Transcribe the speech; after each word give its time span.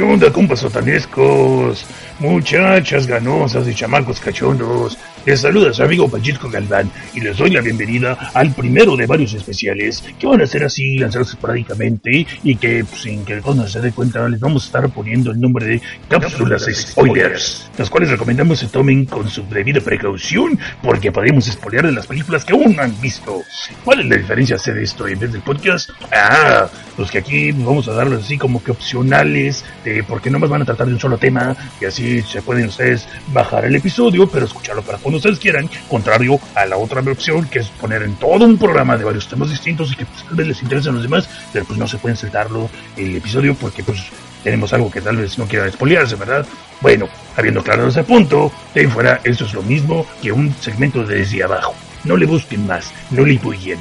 ¿Qué 0.00 0.06
onda, 0.06 0.32
compas 0.32 0.60
sotanescos? 0.60 1.84
Muchachas 2.20 3.06
ganosas 3.06 3.68
y 3.68 3.74
chamacos 3.74 4.18
cachondos. 4.18 4.96
Les 5.26 5.38
saluda 5.38 5.70
su 5.74 5.82
amigo 5.82 6.08
Pachisco 6.08 6.48
Galván 6.48 6.90
y 7.12 7.20
les 7.20 7.36
doy 7.36 7.50
la 7.50 7.60
bienvenida 7.60 8.30
al 8.32 8.54
primero 8.54 8.96
de 8.96 9.06
varios 9.06 9.34
especiales 9.34 10.02
que 10.18 10.26
van 10.26 10.40
a 10.40 10.46
ser 10.46 10.64
así 10.64 10.96
lanzados 10.96 11.30
esporádicamente 11.30 12.26
y 12.42 12.56
que 12.56 12.82
pues, 12.84 13.02
sin 13.02 13.22
que 13.26 13.34
el 13.34 13.68
se 13.68 13.80
dé 13.80 13.92
cuenta 13.92 14.26
les 14.30 14.40
vamos 14.40 14.62
a 14.62 14.66
estar 14.66 14.88
poniendo 14.88 15.30
el 15.30 15.38
nombre 15.38 15.66
de 15.66 15.82
cápsulas 16.08 16.66
spoilers, 16.72 17.70
las 17.76 17.90
cuales 17.90 18.08
recomendamos 18.08 18.60
se 18.60 18.68
tomen 18.68 19.04
con 19.04 19.28
su 19.28 19.46
debida 19.48 19.82
precaución 19.82 20.58
porque 20.82 21.12
podemos 21.12 21.44
spoilear 21.44 21.86
de 21.86 21.92
las 21.92 22.06
películas 22.06 22.46
que 22.46 22.54
aún 22.54 22.74
no 22.74 22.82
han 22.82 22.98
visto. 23.02 23.42
¿Cuál 23.84 24.00
es 24.00 24.06
la 24.06 24.16
diferencia 24.16 24.56
hacer 24.56 24.78
esto 24.78 25.06
en 25.06 25.18
vez 25.18 25.32
del 25.32 25.42
podcast? 25.42 25.90
Ah, 26.10 26.66
pues 26.96 27.10
que 27.10 27.18
aquí 27.18 27.52
vamos 27.52 27.88
a 27.88 27.92
darles 27.92 28.24
así 28.24 28.38
como 28.38 28.62
que 28.62 28.70
opcionales 28.70 29.64
de 29.84 29.89
porque 30.06 30.30
no 30.30 30.38
más 30.38 30.50
van 30.50 30.62
a 30.62 30.64
tratar 30.64 30.86
de 30.86 30.94
un 30.94 31.00
solo 31.00 31.18
tema 31.18 31.56
y 31.80 31.84
así 31.84 32.22
se 32.22 32.42
pueden 32.42 32.66
ustedes 32.66 33.06
bajar 33.32 33.64
el 33.64 33.74
episodio 33.74 34.28
pero 34.28 34.46
escucharlo 34.46 34.82
para 34.82 34.98
cuando 34.98 35.18
ustedes 35.18 35.38
quieran, 35.38 35.68
contrario 35.88 36.38
a 36.54 36.66
la 36.66 36.76
otra 36.76 37.00
opción 37.00 37.46
que 37.46 37.60
es 37.60 37.68
poner 37.68 38.02
en 38.02 38.14
todo 38.16 38.44
un 38.44 38.58
programa 38.58 38.96
de 38.96 39.04
varios 39.04 39.28
temas 39.28 39.50
distintos 39.50 39.92
y 39.92 39.96
que 39.96 40.06
pues, 40.06 40.24
tal 40.24 40.34
vez 40.34 40.46
les 40.48 40.62
interesen 40.62 40.94
los 40.94 41.02
demás, 41.02 41.28
pero 41.52 41.64
pues 41.64 41.78
no 41.78 41.86
se 41.86 41.98
pueden 41.98 42.16
saltarlo 42.16 42.68
el 42.96 43.16
episodio 43.16 43.54
porque 43.54 43.82
pues 43.82 44.00
tenemos 44.42 44.72
algo 44.72 44.90
que 44.90 45.00
tal 45.00 45.16
vez 45.16 45.38
no 45.38 45.46
quiera 45.46 45.66
expoliarse, 45.66 46.16
¿verdad? 46.16 46.46
Bueno, 46.80 47.08
habiendo 47.36 47.60
aclarado 47.60 47.88
ese 47.88 48.04
punto, 48.04 48.50
de 48.74 48.82
ahí 48.82 48.86
fuera, 48.86 49.20
eso 49.24 49.44
es 49.44 49.54
lo 49.54 49.62
mismo 49.62 50.06
que 50.22 50.32
un 50.32 50.54
segmento 50.60 51.04
de 51.04 51.16
desde 51.16 51.42
abajo. 51.42 51.74
No 52.04 52.16
le 52.16 52.26
busquen 52.26 52.66
más, 52.66 52.92
no 53.10 53.24
le 53.24 53.36
bullen. 53.38 53.78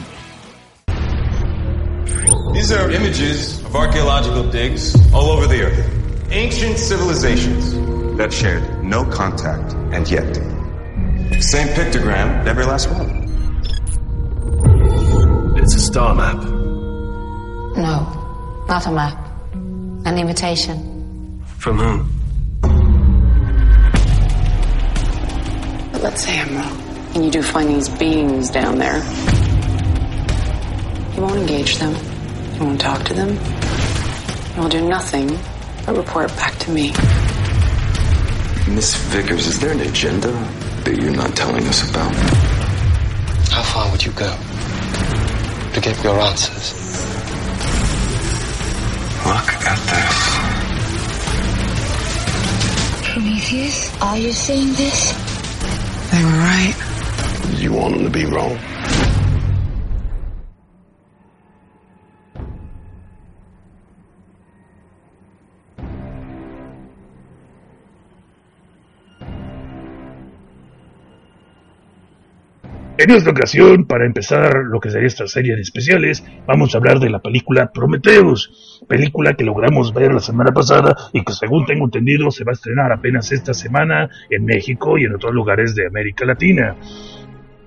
These 2.53 2.71
are 2.71 2.91
images 2.91 3.63
of 3.63 3.75
archaeological 3.75 4.43
digs 4.43 4.93
all 5.13 5.31
over 5.31 5.47
the 5.47 5.61
earth. 5.61 5.98
Ancient 6.31 6.77
civilizations 6.77 7.73
that 8.17 8.31
shared 8.31 8.83
no 8.83 9.03
contact, 9.03 9.73
and 9.91 10.07
yet, 10.07 10.35
same 11.41 11.69
pictogram, 11.69 12.45
every 12.45 12.65
last 12.65 12.87
one. 12.91 13.25
It's 15.57 15.73
a 15.73 15.79
star 15.79 16.13
map. 16.13 16.37
No, 17.75 18.65
not 18.67 18.85
a 18.85 18.91
map. 18.91 19.17
An 20.05 20.19
invitation. 20.19 21.43
From 21.57 21.79
whom? 21.79 22.07
But 25.91 26.03
let's 26.03 26.23
say 26.23 26.39
I'm 26.39 26.55
wrong. 26.55 26.79
And 27.15 27.25
you 27.25 27.31
do 27.31 27.41
find 27.41 27.69
these 27.69 27.89
beings 27.89 28.51
down 28.51 28.77
there. 28.77 28.99
You 31.15 31.23
won't 31.23 31.37
engage 31.37 31.79
them. 31.79 31.95
You 32.53 32.65
won't 32.65 32.79
talk 32.79 33.03
to 33.05 33.15
them. 33.15 33.29
You 34.55 34.61
will 34.61 34.69
do 34.69 34.87
nothing 34.87 35.39
but 35.89 35.97
report 35.97 36.29
back 36.35 36.55
to 36.59 36.71
me. 36.71 36.91
Miss 38.75 38.95
Vickers, 39.09 39.47
is 39.47 39.59
there 39.59 39.71
an 39.71 39.79
agenda 39.81 40.31
that 40.83 40.95
you're 41.01 41.15
not 41.15 41.35
telling 41.35 41.67
us 41.67 41.89
about? 41.89 42.13
How 43.49 43.63
far 43.63 43.91
would 43.91 44.05
you 44.05 44.11
go 44.11 44.29
to 45.73 45.81
get 45.81 46.03
your 46.03 46.19
answers? 46.19 46.73
Look 49.25 49.49
at 49.65 49.79
this. 49.89 50.17
Prometheus, 53.11 54.01
are 54.01 54.17
you 54.17 54.31
seeing 54.31 54.73
this? 54.73 55.13
They 56.11 56.23
were 56.23 56.29
right. 56.29 56.75
You 57.57 57.73
want 57.73 57.95
them 57.95 58.03
to 58.03 58.11
be 58.11 58.25
wrong? 58.25 58.59
En 72.99 73.11
esta 73.11 73.31
ocasión, 73.31 73.85
para 73.85 74.05
empezar 74.05 74.57
lo 74.65 74.81
que 74.81 74.89
sería 74.89 75.07
esta 75.07 75.25
serie 75.25 75.55
de 75.55 75.61
especiales, 75.61 76.21
vamos 76.45 76.75
a 76.75 76.79
hablar 76.79 76.99
de 76.99 77.09
la 77.09 77.19
película 77.19 77.71
Prometheus, 77.71 78.83
película 78.89 79.35
que 79.35 79.45
logramos 79.45 79.93
ver 79.93 80.13
la 80.13 80.19
semana 80.19 80.51
pasada 80.51 80.97
y 81.13 81.23
que 81.23 81.31
según 81.31 81.65
tengo 81.65 81.85
entendido 81.85 82.29
se 82.29 82.43
va 82.43 82.51
a 82.51 82.55
estrenar 82.55 82.91
apenas 82.91 83.31
esta 83.31 83.53
semana 83.53 84.09
en 84.29 84.43
México 84.43 84.97
y 84.97 85.05
en 85.05 85.15
otros 85.15 85.33
lugares 85.33 85.75
de 85.75 85.87
América 85.87 86.25
Latina. 86.25 86.75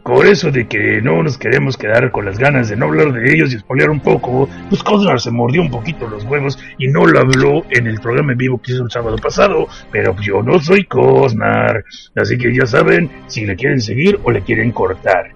Por 0.02 0.26
eso 0.26 0.50
de 0.50 0.66
que 0.66 1.00
no 1.00 1.22
nos 1.22 1.38
queremos 1.38 1.76
quedar 1.76 2.10
con 2.10 2.24
las 2.24 2.36
ganas 2.36 2.68
de 2.68 2.76
no 2.76 2.86
hablar 2.86 3.12
de 3.12 3.32
ellos 3.32 3.54
y 3.54 3.58
spoilear 3.58 3.90
un 3.90 4.00
poco, 4.00 4.48
pues 4.68 4.82
Cosnar 4.82 5.20
se 5.20 5.30
mordió 5.30 5.62
un 5.62 5.70
poquito 5.70 6.08
los 6.08 6.24
huevos 6.24 6.58
y 6.76 6.88
no 6.88 7.06
lo 7.06 7.20
habló 7.20 7.64
en 7.70 7.86
el 7.86 8.00
programa 8.00 8.32
en 8.32 8.38
vivo 8.38 8.60
que 8.60 8.72
hizo 8.72 8.82
el 8.82 8.90
sábado 8.90 9.16
pasado, 9.16 9.68
pero 9.92 10.16
yo 10.20 10.42
no 10.42 10.58
soy 10.58 10.84
Cosnar, 10.84 11.84
así 12.16 12.36
que 12.36 12.52
ya 12.52 12.66
saben 12.66 13.10
si 13.28 13.46
le 13.46 13.54
quieren 13.54 13.80
seguir 13.80 14.18
o 14.24 14.32
le 14.32 14.42
quieren 14.42 14.72
cortar. 14.72 15.30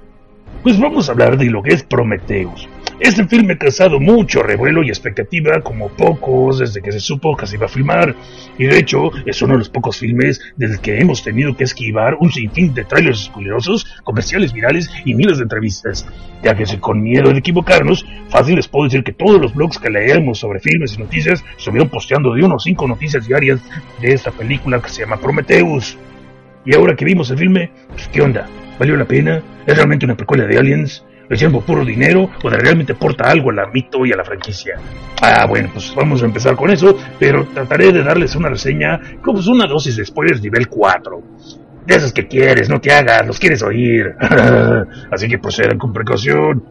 Pues 0.65 0.81
vamos 0.81 1.09
a 1.09 1.13
hablar 1.13 1.39
de 1.39 1.47
lo 1.47 1.63
que 1.63 1.75
es 1.75 1.85
Prometheus. 1.85 2.69
Este 2.99 3.29
filme 3.29 3.53
ha 3.53 3.59
causado 3.59 4.01
mucho 4.01 4.43
revuelo 4.43 4.83
y 4.83 4.89
expectativa, 4.89 5.61
como 5.61 5.91
pocos, 5.91 6.61
desde 6.61 6.81
que 6.81 6.93
se 6.93 6.99
supo 7.01 7.37
que 7.37 7.47
se 7.47 7.57
iba 7.57 7.67
a 7.67 7.69
filmar. 7.69 8.15
Y 8.57 8.65
de 8.65 8.79
hecho, 8.79 9.11
es 9.27 9.43
uno 9.43 9.53
de 9.53 9.59
los 9.59 9.69
pocos 9.69 9.99
filmes 9.99 10.41
del 10.57 10.81
que 10.81 10.99
hemos 10.99 11.23
tenido 11.23 11.55
que 11.55 11.65
esquivar 11.65 12.17
un 12.19 12.33
sinfín 12.33 12.73
de 12.73 12.85
trailers 12.85 13.21
esculerosos, 13.21 13.85
comerciales 14.03 14.55
virales 14.55 14.91
y 15.05 15.15
miles 15.15 15.37
de 15.37 15.43
entrevistas. 15.43 16.07
Ya 16.43 16.55
que 16.57 16.65
si 16.65 16.79
con 16.79 17.03
miedo 17.03 17.31
de 17.31 17.39
equivocarnos, 17.41 18.07
fácil 18.31 18.57
les 18.57 18.67
puedo 18.67 18.85
decir 18.85 19.05
que 19.05 19.13
todos 19.13 19.43
los 19.43 19.55
blogs 19.55 19.79
que 19.79 19.91
leemos 19.91 20.39
sobre 20.39 20.61
filmes 20.61 20.95
y 20.95 20.99
noticias 20.99 21.45
estuvieron 21.59 21.91
posteando 21.91 22.33
de 22.33 22.45
unos 22.45 22.63
cinco 22.63 22.89
noticias 22.89 23.27
diarias 23.27 23.61
de 24.01 24.15
esta 24.15 24.31
película 24.31 24.81
que 24.81 24.89
se 24.89 25.03
llama 25.03 25.19
Prometheus. 25.19 25.99
Y 26.65 26.75
ahora 26.75 26.97
que 26.97 27.05
vimos 27.05 27.31
el 27.31 27.37
filme, 27.37 27.71
pues, 27.91 28.09
¿qué 28.09 28.23
onda? 28.23 28.47
¿Valió 28.79 28.97
la 28.97 29.05
pena? 29.05 29.43
¿Es 29.67 29.77
realmente 29.77 30.07
una 30.07 30.17
precuela 30.17 30.47
de 30.47 30.59
Aliens? 30.59 31.05
¿Lo 31.29 31.51
por 31.51 31.65
puro 31.65 31.85
dinero 31.85 32.31
o 32.43 32.49
realmente 32.49 32.93
aporta 32.93 33.29
algo 33.29 33.51
al 33.51 33.73
mito 33.73 34.07
y 34.07 34.13
a 34.13 34.17
la 34.17 34.25
franquicia? 34.25 34.79
Ah, 35.21 35.47
bueno, 35.47 35.71
pues 35.73 35.93
vamos 35.95 36.23
a 36.23 36.27
empezar 36.27 36.55
con 36.55 36.71
eso, 36.71 36.97
pero 37.19 37.47
trataré 37.47 37.93
de 37.93 38.03
darles 38.03 38.37
una 38.37 38.49
reseña 38.49 39.01
como 39.23 39.41
es 39.41 39.47
una 39.47 39.67
dosis 39.67 39.97
de 39.97 40.05
spoilers 40.05 40.43
nivel 40.43 40.69
4. 40.69 41.23
De 41.87 41.95
esas 41.95 42.13
que 42.13 42.27
quieres, 42.27 42.69
no 42.69 42.81
te 42.81 42.93
hagas, 42.93 43.27
los 43.27 43.39
quieres 43.39 43.63
oír. 43.63 44.15
Así 45.11 45.29
que 45.29 45.39
procedan 45.39 45.79
con 45.79 45.93
precaución. 45.93 46.65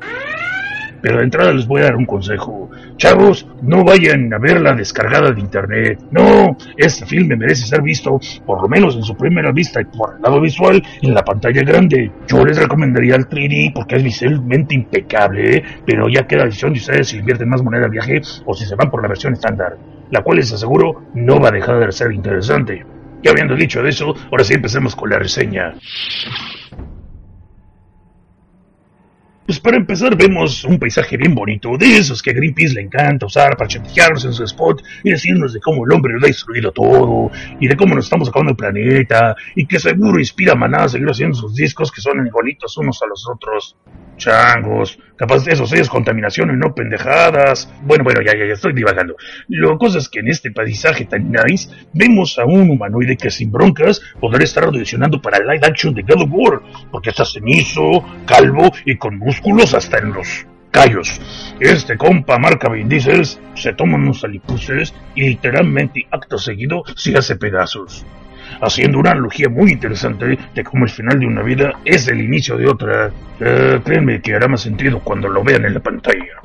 Pero 1.06 1.20
de 1.20 1.26
entrada 1.26 1.54
les 1.54 1.68
voy 1.68 1.82
a 1.82 1.84
dar 1.84 1.98
un 1.98 2.08
consejo. 2.08 2.68
Chavos, 2.98 3.46
no 3.62 3.84
vayan 3.84 4.34
a 4.34 4.40
verla 4.40 4.74
descargada 4.74 5.32
de 5.32 5.40
internet. 5.40 6.00
No, 6.10 6.58
este 6.76 7.06
filme 7.06 7.36
merece 7.36 7.68
ser 7.68 7.84
visto, 7.84 8.20
por 8.44 8.64
lo 8.64 8.68
menos 8.68 8.96
en 8.96 9.04
su 9.04 9.16
primera 9.16 9.52
vista 9.52 9.80
y 9.82 9.86
por 9.86 10.16
el 10.16 10.24
lado 10.24 10.42
visual, 10.42 10.82
en 11.04 11.14
la 11.14 11.24
pantalla 11.24 11.62
grande. 11.62 12.12
Yo 12.28 12.44
les 12.44 12.58
recomendaría 12.58 13.18
el 13.18 13.30
3D 13.30 13.74
porque 13.76 13.98
es 13.98 14.04
visualmente 14.04 14.74
impecable, 14.74 15.58
¿eh? 15.58 15.64
pero 15.86 16.10
ya 16.10 16.26
queda 16.26 16.46
decisión 16.46 16.74
de 16.74 16.80
ustedes 16.80 17.10
si 17.10 17.18
invierten 17.18 17.50
más 17.50 17.62
moneda 17.62 17.86
al 17.86 17.92
viaje 17.92 18.20
o 18.44 18.56
si 18.56 18.66
se 18.66 18.74
van 18.74 18.90
por 18.90 19.04
la 19.04 19.08
versión 19.08 19.34
estándar, 19.34 19.78
la 20.10 20.24
cual 20.24 20.38
les 20.38 20.52
aseguro 20.54 21.04
no 21.14 21.40
va 21.40 21.50
a 21.50 21.52
dejar 21.52 21.86
de 21.86 21.92
ser 21.92 22.14
interesante. 22.14 22.84
Ya 23.22 23.30
habiendo 23.30 23.54
dicho 23.54 23.86
eso, 23.86 24.16
ahora 24.32 24.44
sí 24.44 24.56
empecemos 24.56 24.96
con 24.96 25.12
la 25.12 25.20
reseña. 25.20 25.76
Pues 29.46 29.60
para 29.60 29.78
empezar 29.78 30.18
vemos 30.18 30.64
un 30.64 30.80
paisaje 30.80 31.18
bien 31.18 31.36
bonito, 31.36 31.78
de 31.78 31.98
esos 31.98 32.20
que 32.20 32.32
a 32.32 32.34
Greenpeace 32.34 32.74
le 32.74 32.82
encanta 32.82 33.28
usar 33.28 33.56
para 33.56 33.68
chantajearnos 33.68 34.26
en 34.26 34.34
su 34.34 34.44
spot 34.44 34.82
y 35.04 35.12
decirnos 35.12 35.54
de 35.54 35.60
cómo 35.60 35.86
el 35.86 35.92
hombre 35.92 36.14
lo 36.14 36.26
ha 36.26 36.28
destruido 36.28 36.72
todo 36.72 37.30
y 37.60 37.68
de 37.68 37.76
cómo 37.76 37.94
nos 37.94 38.06
estamos 38.06 38.28
acabando 38.28 38.54
el 38.54 38.58
planeta 38.58 39.36
y 39.56 39.68
que 39.68 39.78
seguro 39.78 40.18
inspira 40.18 40.54
a 40.54 40.56
Maná 40.56 40.86
a 40.86 40.90
seguir 40.90 41.08
haciendo 41.08 41.36
sus 41.36 41.54
discos 41.54 41.92
que 41.92 42.02
son 42.02 42.26
igualitos 42.26 42.76
unos 42.78 43.00
a 43.04 43.06
los 43.06 43.24
otros. 43.30 43.78
changos, 44.18 44.98
capaz 45.18 45.44
de 45.44 45.54
eso 45.54 45.66
es 45.66 45.92
no 45.92 46.74
pendejadas. 46.74 47.72
Bueno, 47.84 48.04
bueno, 48.04 48.22
ya, 48.22 48.32
ya, 48.32 48.48
ya 48.48 48.54
estoy 48.54 48.74
divagando. 48.74 49.16
Lo 49.50 49.78
cosa 49.78 50.00
es 50.00 50.10
que 50.10 50.22
en 50.22 50.30
este 50.30 50.52
paisaje 50.52 51.06
tan 51.06 51.32
nice 51.32 51.70
vemos 51.94 52.40
a 52.40 52.46
un 52.46 52.70
humanoide 52.70 53.18
que 53.18 53.30
sin 53.30 53.52
broncas 53.52 54.02
podrá 54.20 54.44
estar 54.44 54.64
audicionando 54.64 55.22
para 55.22 55.38
el 55.38 55.46
live 55.46 55.68
action 55.68 55.94
de 55.94 56.02
God 56.02 56.24
of 56.24 56.30
War, 56.32 56.62
porque 56.92 57.10
está 57.10 57.26
cenizo, 57.26 58.04
calvo 58.26 58.72
y 58.86 58.96
con 58.98 59.20
músculos 59.36 59.74
hasta 59.74 59.98
en 59.98 60.14
los 60.14 60.46
callos. 60.72 61.22
Este 61.60 61.98
compa 61.98 62.38
marca 62.40 62.70
Diesel 62.70 63.26
se 63.54 63.74
toma 63.74 63.96
unos 63.96 64.24
alipuses 64.24 64.94
y 65.14 65.28
literalmente 65.30 66.08
acto 66.10 66.38
seguido 66.38 66.84
se 66.96 67.18
hace 67.18 67.36
pedazos 67.36 68.06
haciendo 68.62 69.00
una 69.00 69.12
analogía 69.12 69.50
muy 69.50 69.72
interesante 69.72 70.38
de 70.54 70.64
cómo 70.64 70.86
el 70.86 70.92
final 70.92 71.20
de 71.20 71.26
una 71.26 71.42
vida 71.42 71.74
es 71.84 72.08
el 72.08 72.22
inicio 72.22 72.56
de 72.58 72.68
otra. 72.68 73.12
Eh, 73.40 73.82
créanme 73.84 74.22
que 74.22 74.36
hará 74.36 74.48
más 74.48 74.62
sentido 74.62 75.00
cuando 75.00 75.28
lo 75.28 75.44
vean 75.44 75.66
en 75.66 75.74
la 75.74 75.80
pantalla. 75.82 76.42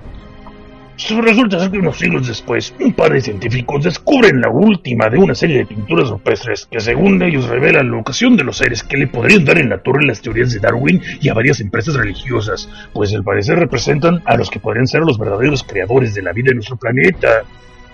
Resulta 1.08 1.58
ser 1.58 1.70
que 1.70 1.78
unos 1.78 1.98
siglos 1.98 2.28
después, 2.28 2.74
un 2.78 2.92
par 2.92 3.12
de 3.12 3.22
científicos 3.22 3.82
descubren 3.82 4.40
la 4.40 4.50
última 4.50 5.08
de 5.08 5.18
una 5.18 5.34
serie 5.34 5.58
de 5.58 5.66
pinturas 5.66 6.10
rupestres 6.10 6.66
que 6.66 6.78
según 6.78 7.22
ellos 7.22 7.48
revelan 7.48 7.90
la 7.90 7.98
ocasión 7.98 8.36
de 8.36 8.44
los 8.44 8.58
seres 8.58 8.84
que 8.84 8.98
le 8.98 9.06
podrían 9.06 9.44
dar 9.44 9.58
en 9.58 9.70
la 9.70 9.82
torre 9.82 10.04
las 10.04 10.20
teorías 10.20 10.52
de 10.52 10.60
Darwin 10.60 11.00
y 11.20 11.28
a 11.28 11.34
varias 11.34 11.60
empresas 11.60 11.94
religiosas, 11.94 12.68
pues 12.92 13.14
al 13.14 13.24
parecer 13.24 13.58
representan 13.58 14.22
a 14.26 14.36
los 14.36 14.50
que 14.50 14.60
podrían 14.60 14.86
ser 14.86 15.00
los 15.00 15.18
verdaderos 15.18 15.64
creadores 15.64 16.14
de 16.14 16.22
la 16.22 16.32
vida 16.32 16.50
en 16.50 16.56
nuestro 16.56 16.76
planeta. 16.76 17.44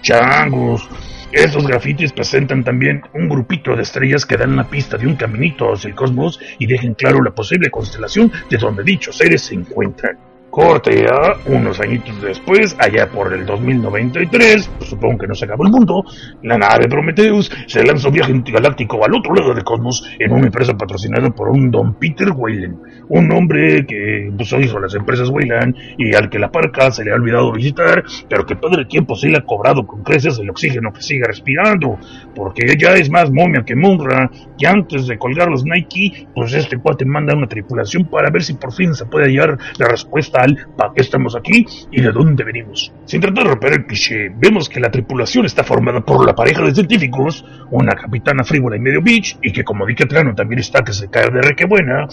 Changos. 0.02 0.88
Estos 1.32 1.66
grafitis 1.66 2.12
presentan 2.12 2.64
también 2.64 3.02
un 3.14 3.28
grupito 3.28 3.74
de 3.76 3.82
estrellas 3.82 4.26
que 4.26 4.36
dan 4.36 4.52
una 4.52 4.68
pista 4.68 4.96
de 4.96 5.06
un 5.06 5.14
caminito 5.14 5.72
hacia 5.72 5.88
el 5.88 5.94
cosmos 5.94 6.40
y 6.58 6.66
dejan 6.66 6.94
claro 6.94 7.22
la 7.22 7.30
posible 7.30 7.70
constelación 7.70 8.32
de 8.50 8.56
donde 8.56 8.82
dichos 8.82 9.16
seres 9.16 9.42
se 9.42 9.54
encuentran. 9.54 10.25
Corte 10.56 11.04
a 11.06 11.36
unos 11.50 11.78
añitos 11.80 12.18
después, 12.22 12.74
allá 12.78 13.10
por 13.10 13.30
el 13.30 13.44
2093, 13.44 14.70
pues 14.78 14.88
supongo 14.88 15.18
que 15.18 15.26
no 15.26 15.34
se 15.34 15.44
acabó 15.44 15.66
el 15.66 15.70
mundo, 15.70 16.02
la 16.44 16.56
nave 16.56 16.88
Prometheus 16.88 17.52
se 17.66 17.84
lanza 17.84 18.08
un 18.08 18.14
viaje 18.14 18.32
intergaláctico 18.32 19.04
al 19.04 19.14
otro 19.14 19.34
lado 19.34 19.52
del 19.52 19.62
cosmos 19.64 20.08
en 20.18 20.32
una 20.32 20.46
empresa 20.46 20.72
patrocinada 20.72 21.28
por 21.28 21.50
un 21.50 21.70
don 21.70 21.98
Peter 21.98 22.28
Weyland, 22.34 22.78
un 23.10 23.30
hombre 23.32 23.84
que 23.84 24.32
pues, 24.34 24.50
hizo 24.54 24.80
las 24.80 24.94
empresas 24.94 25.28
Weyland 25.28 25.76
y 25.98 26.16
al 26.16 26.30
que 26.30 26.38
la 26.38 26.50
parca 26.50 26.90
se 26.90 27.04
le 27.04 27.12
ha 27.12 27.16
olvidado 27.16 27.52
visitar, 27.52 28.02
pero 28.26 28.46
que 28.46 28.56
todo 28.56 28.78
el 28.78 28.88
tiempo 28.88 29.14
se 29.14 29.28
le 29.28 29.36
ha 29.36 29.44
cobrado 29.44 29.86
con 29.86 30.02
creces 30.02 30.38
el 30.38 30.48
oxígeno 30.48 30.90
que 30.90 31.02
sigue 31.02 31.24
respirando, 31.26 31.98
porque 32.34 32.64
ella 32.66 32.94
es 32.94 33.10
más 33.10 33.30
momia 33.30 33.62
que 33.62 33.76
monra, 33.76 34.30
y 34.56 34.64
antes 34.64 35.06
de 35.06 35.18
colgar 35.18 35.48
los 35.50 35.64
Nike, 35.64 36.28
pues 36.34 36.54
este 36.54 36.78
cuate 36.78 37.04
manda 37.04 37.36
una 37.36 37.46
tripulación 37.46 38.06
para 38.06 38.30
ver 38.30 38.42
si 38.42 38.54
por 38.54 38.72
fin 38.72 38.94
se 38.94 39.04
puede 39.04 39.26
hallar 39.26 39.58
la 39.78 39.88
respuesta 39.88 40.45
para 40.76 40.92
qué 40.94 41.02
estamos 41.02 41.36
aquí 41.36 41.66
y 41.90 42.00
de 42.00 42.12
dónde 42.12 42.44
venimos. 42.44 42.92
Sin 43.04 43.20
tratar 43.20 43.44
de 43.44 43.50
romper 43.50 43.72
el 43.72 43.86
cliché, 43.86 44.30
vemos 44.36 44.68
que 44.68 44.80
la 44.80 44.90
tripulación 44.90 45.46
está 45.46 45.64
formada 45.64 46.00
por 46.00 46.24
la 46.24 46.34
pareja 46.34 46.62
de 46.62 46.74
científicos, 46.74 47.44
una 47.70 47.94
capitana 47.94 48.44
frívola 48.44 48.76
y 48.76 48.80
medio 48.80 49.02
bitch, 49.02 49.38
y 49.42 49.52
que 49.52 49.64
como 49.64 49.86
Diquetrano 49.86 50.34
también 50.34 50.60
está 50.60 50.82
que 50.82 50.92
se 50.92 51.08
cae 51.08 51.30
de 51.30 51.42
re 51.42 51.54
que 51.56 51.64
buena. 51.64 52.06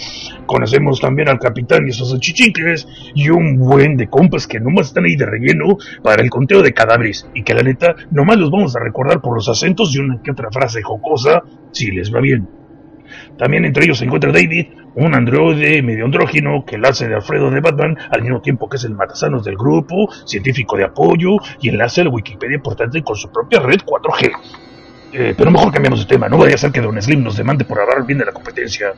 Conocemos 0.45 0.99
también 0.99 1.29
al 1.29 1.39
capitán 1.39 1.85
y 1.85 1.89
esos 1.89 2.19
chichincles, 2.19 2.87
y 3.13 3.29
un 3.29 3.57
buen 3.57 3.97
de 3.97 4.07
compas 4.07 4.47
que 4.47 4.59
nomás 4.59 4.87
están 4.87 5.05
ahí 5.05 5.15
de 5.15 5.25
relleno 5.25 5.77
para 6.01 6.21
el 6.21 6.29
conteo 6.29 6.61
de 6.61 6.73
cadáveres, 6.73 7.27
y 7.33 7.43
que 7.43 7.53
la 7.53 7.63
neta 7.63 7.95
nomás 8.11 8.37
los 8.37 8.51
vamos 8.51 8.75
a 8.75 8.79
recordar 8.79 9.21
por 9.21 9.35
los 9.35 9.49
acentos 9.49 9.95
y 9.95 9.99
una 9.99 10.21
que 10.21 10.31
otra 10.31 10.49
frase 10.51 10.81
jocosa, 10.81 11.41
si 11.71 11.91
les 11.91 12.13
va 12.13 12.19
bien. 12.21 12.62
También 13.37 13.65
entre 13.65 13.85
ellos 13.85 13.97
se 13.97 14.05
encuentra 14.05 14.31
David, 14.31 14.67
un 14.95 15.15
androide 15.15 15.81
medio 15.81 16.05
andrógino 16.05 16.63
que 16.65 16.77
la 16.77 16.89
hace 16.89 17.07
de 17.07 17.15
Alfredo 17.15 17.49
de 17.49 17.61
Batman, 17.61 17.97
al 18.11 18.21
mismo 18.21 18.41
tiempo 18.41 18.69
que 18.69 18.77
es 18.77 18.83
el 18.83 18.93
matasanos 18.93 19.43
del 19.43 19.55
grupo, 19.55 20.07
científico 20.25 20.77
de 20.77 20.85
apoyo 20.85 21.37
y 21.59 21.69
enlace 21.69 22.01
a 22.01 22.03
la 22.05 22.09
Wikipedia 22.11 22.55
importante 22.55 23.01
con 23.01 23.15
su 23.15 23.31
propia 23.31 23.59
red 23.59 23.79
4G. 23.79 24.31
Eh, 25.13 25.33
pero 25.37 25.51
mejor 25.51 25.71
cambiamos 25.71 25.99
de 25.99 26.05
tema, 26.05 26.27
no 26.27 26.37
vaya 26.37 26.55
a 26.55 26.57
ser 26.57 26.71
que 26.71 26.81
Don 26.81 26.99
Slim 27.01 27.23
nos 27.23 27.37
demande 27.37 27.65
por 27.65 27.79
hablar 27.79 28.05
bien 28.05 28.19
de 28.19 28.25
la 28.25 28.31
competencia. 28.31 28.93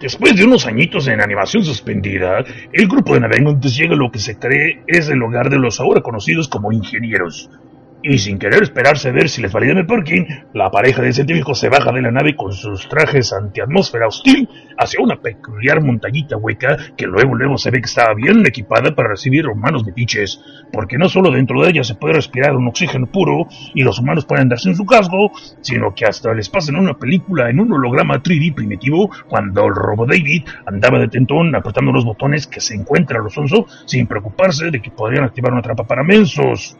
Después 0.00 0.34
de 0.34 0.44
unos 0.44 0.66
añitos 0.66 1.06
en 1.08 1.20
animación 1.20 1.64
suspendida, 1.64 2.44
el 2.72 2.88
grupo 2.88 3.14
de 3.14 3.20
navegantes 3.20 3.76
llega 3.76 3.94
a 3.94 3.96
lo 3.96 4.10
que 4.10 4.18
se 4.18 4.38
cree 4.38 4.82
es 4.86 5.08
el 5.08 5.22
hogar 5.22 5.48
de 5.48 5.58
los 5.58 5.78
ahora 5.78 6.00
conocidos 6.00 6.48
como 6.48 6.72
ingenieros, 6.72 7.48
y 8.02 8.18
sin 8.18 8.38
querer 8.38 8.62
esperarse 8.62 9.12
ver 9.12 9.28
si 9.28 9.42
les 9.42 9.52
valía 9.52 9.72
el 9.72 9.86
parking, 9.86 10.24
la 10.54 10.70
pareja 10.70 11.02
de 11.02 11.12
científicos 11.12 11.58
se 11.58 11.68
baja 11.68 11.92
de 11.92 12.02
la 12.02 12.10
nave 12.10 12.34
con 12.36 12.52
sus 12.52 12.88
trajes 12.88 13.32
antiatmósfera 13.32 14.08
hostil 14.08 14.48
hacia 14.76 15.02
una 15.02 15.16
peculiar 15.16 15.82
montañita 15.82 16.36
hueca 16.36 16.76
que 16.96 17.06
luego 17.06 17.34
luego 17.34 17.56
se 17.58 17.70
ve 17.70 17.80
que 17.80 17.86
estaba 17.86 18.14
bien 18.14 18.44
equipada 18.46 18.94
para 18.94 19.10
recibir 19.10 19.46
humanos 19.46 19.84
metiches, 19.84 20.42
porque 20.72 20.98
no 20.98 21.08
solo 21.08 21.30
dentro 21.30 21.62
de 21.62 21.70
ella 21.70 21.84
se 21.84 21.94
puede 21.94 22.14
respirar 22.14 22.56
un 22.56 22.68
oxígeno 22.68 23.06
puro 23.06 23.46
y 23.74 23.82
los 23.82 23.98
humanos 23.98 24.24
pueden 24.24 24.48
darse 24.48 24.68
en 24.68 24.76
su 24.76 24.84
casco, 24.84 25.30
sino 25.60 25.94
que 25.94 26.04
hasta 26.06 26.34
les 26.34 26.48
pasan 26.48 26.76
una 26.76 26.94
película 26.94 27.50
en 27.50 27.60
un 27.60 27.72
holograma 27.72 28.22
3D 28.22 28.54
primitivo 28.54 29.10
cuando 29.28 29.66
el 29.66 29.74
Robo 29.74 30.06
David 30.06 30.44
andaba 30.66 30.98
de 30.98 31.08
tentón 31.08 31.54
apretando 31.54 31.92
los 31.92 32.04
botones 32.04 32.46
que 32.46 32.60
se 32.60 32.74
encuentra 32.74 33.20
los 33.20 33.36
onzo 33.38 33.66
sin 33.86 34.06
preocuparse 34.06 34.70
de 34.70 34.80
que 34.80 34.90
podrían 34.90 35.24
activar 35.24 35.52
una 35.52 35.62
trampa 35.62 35.84
para 35.84 36.02
mensos. 36.02 36.76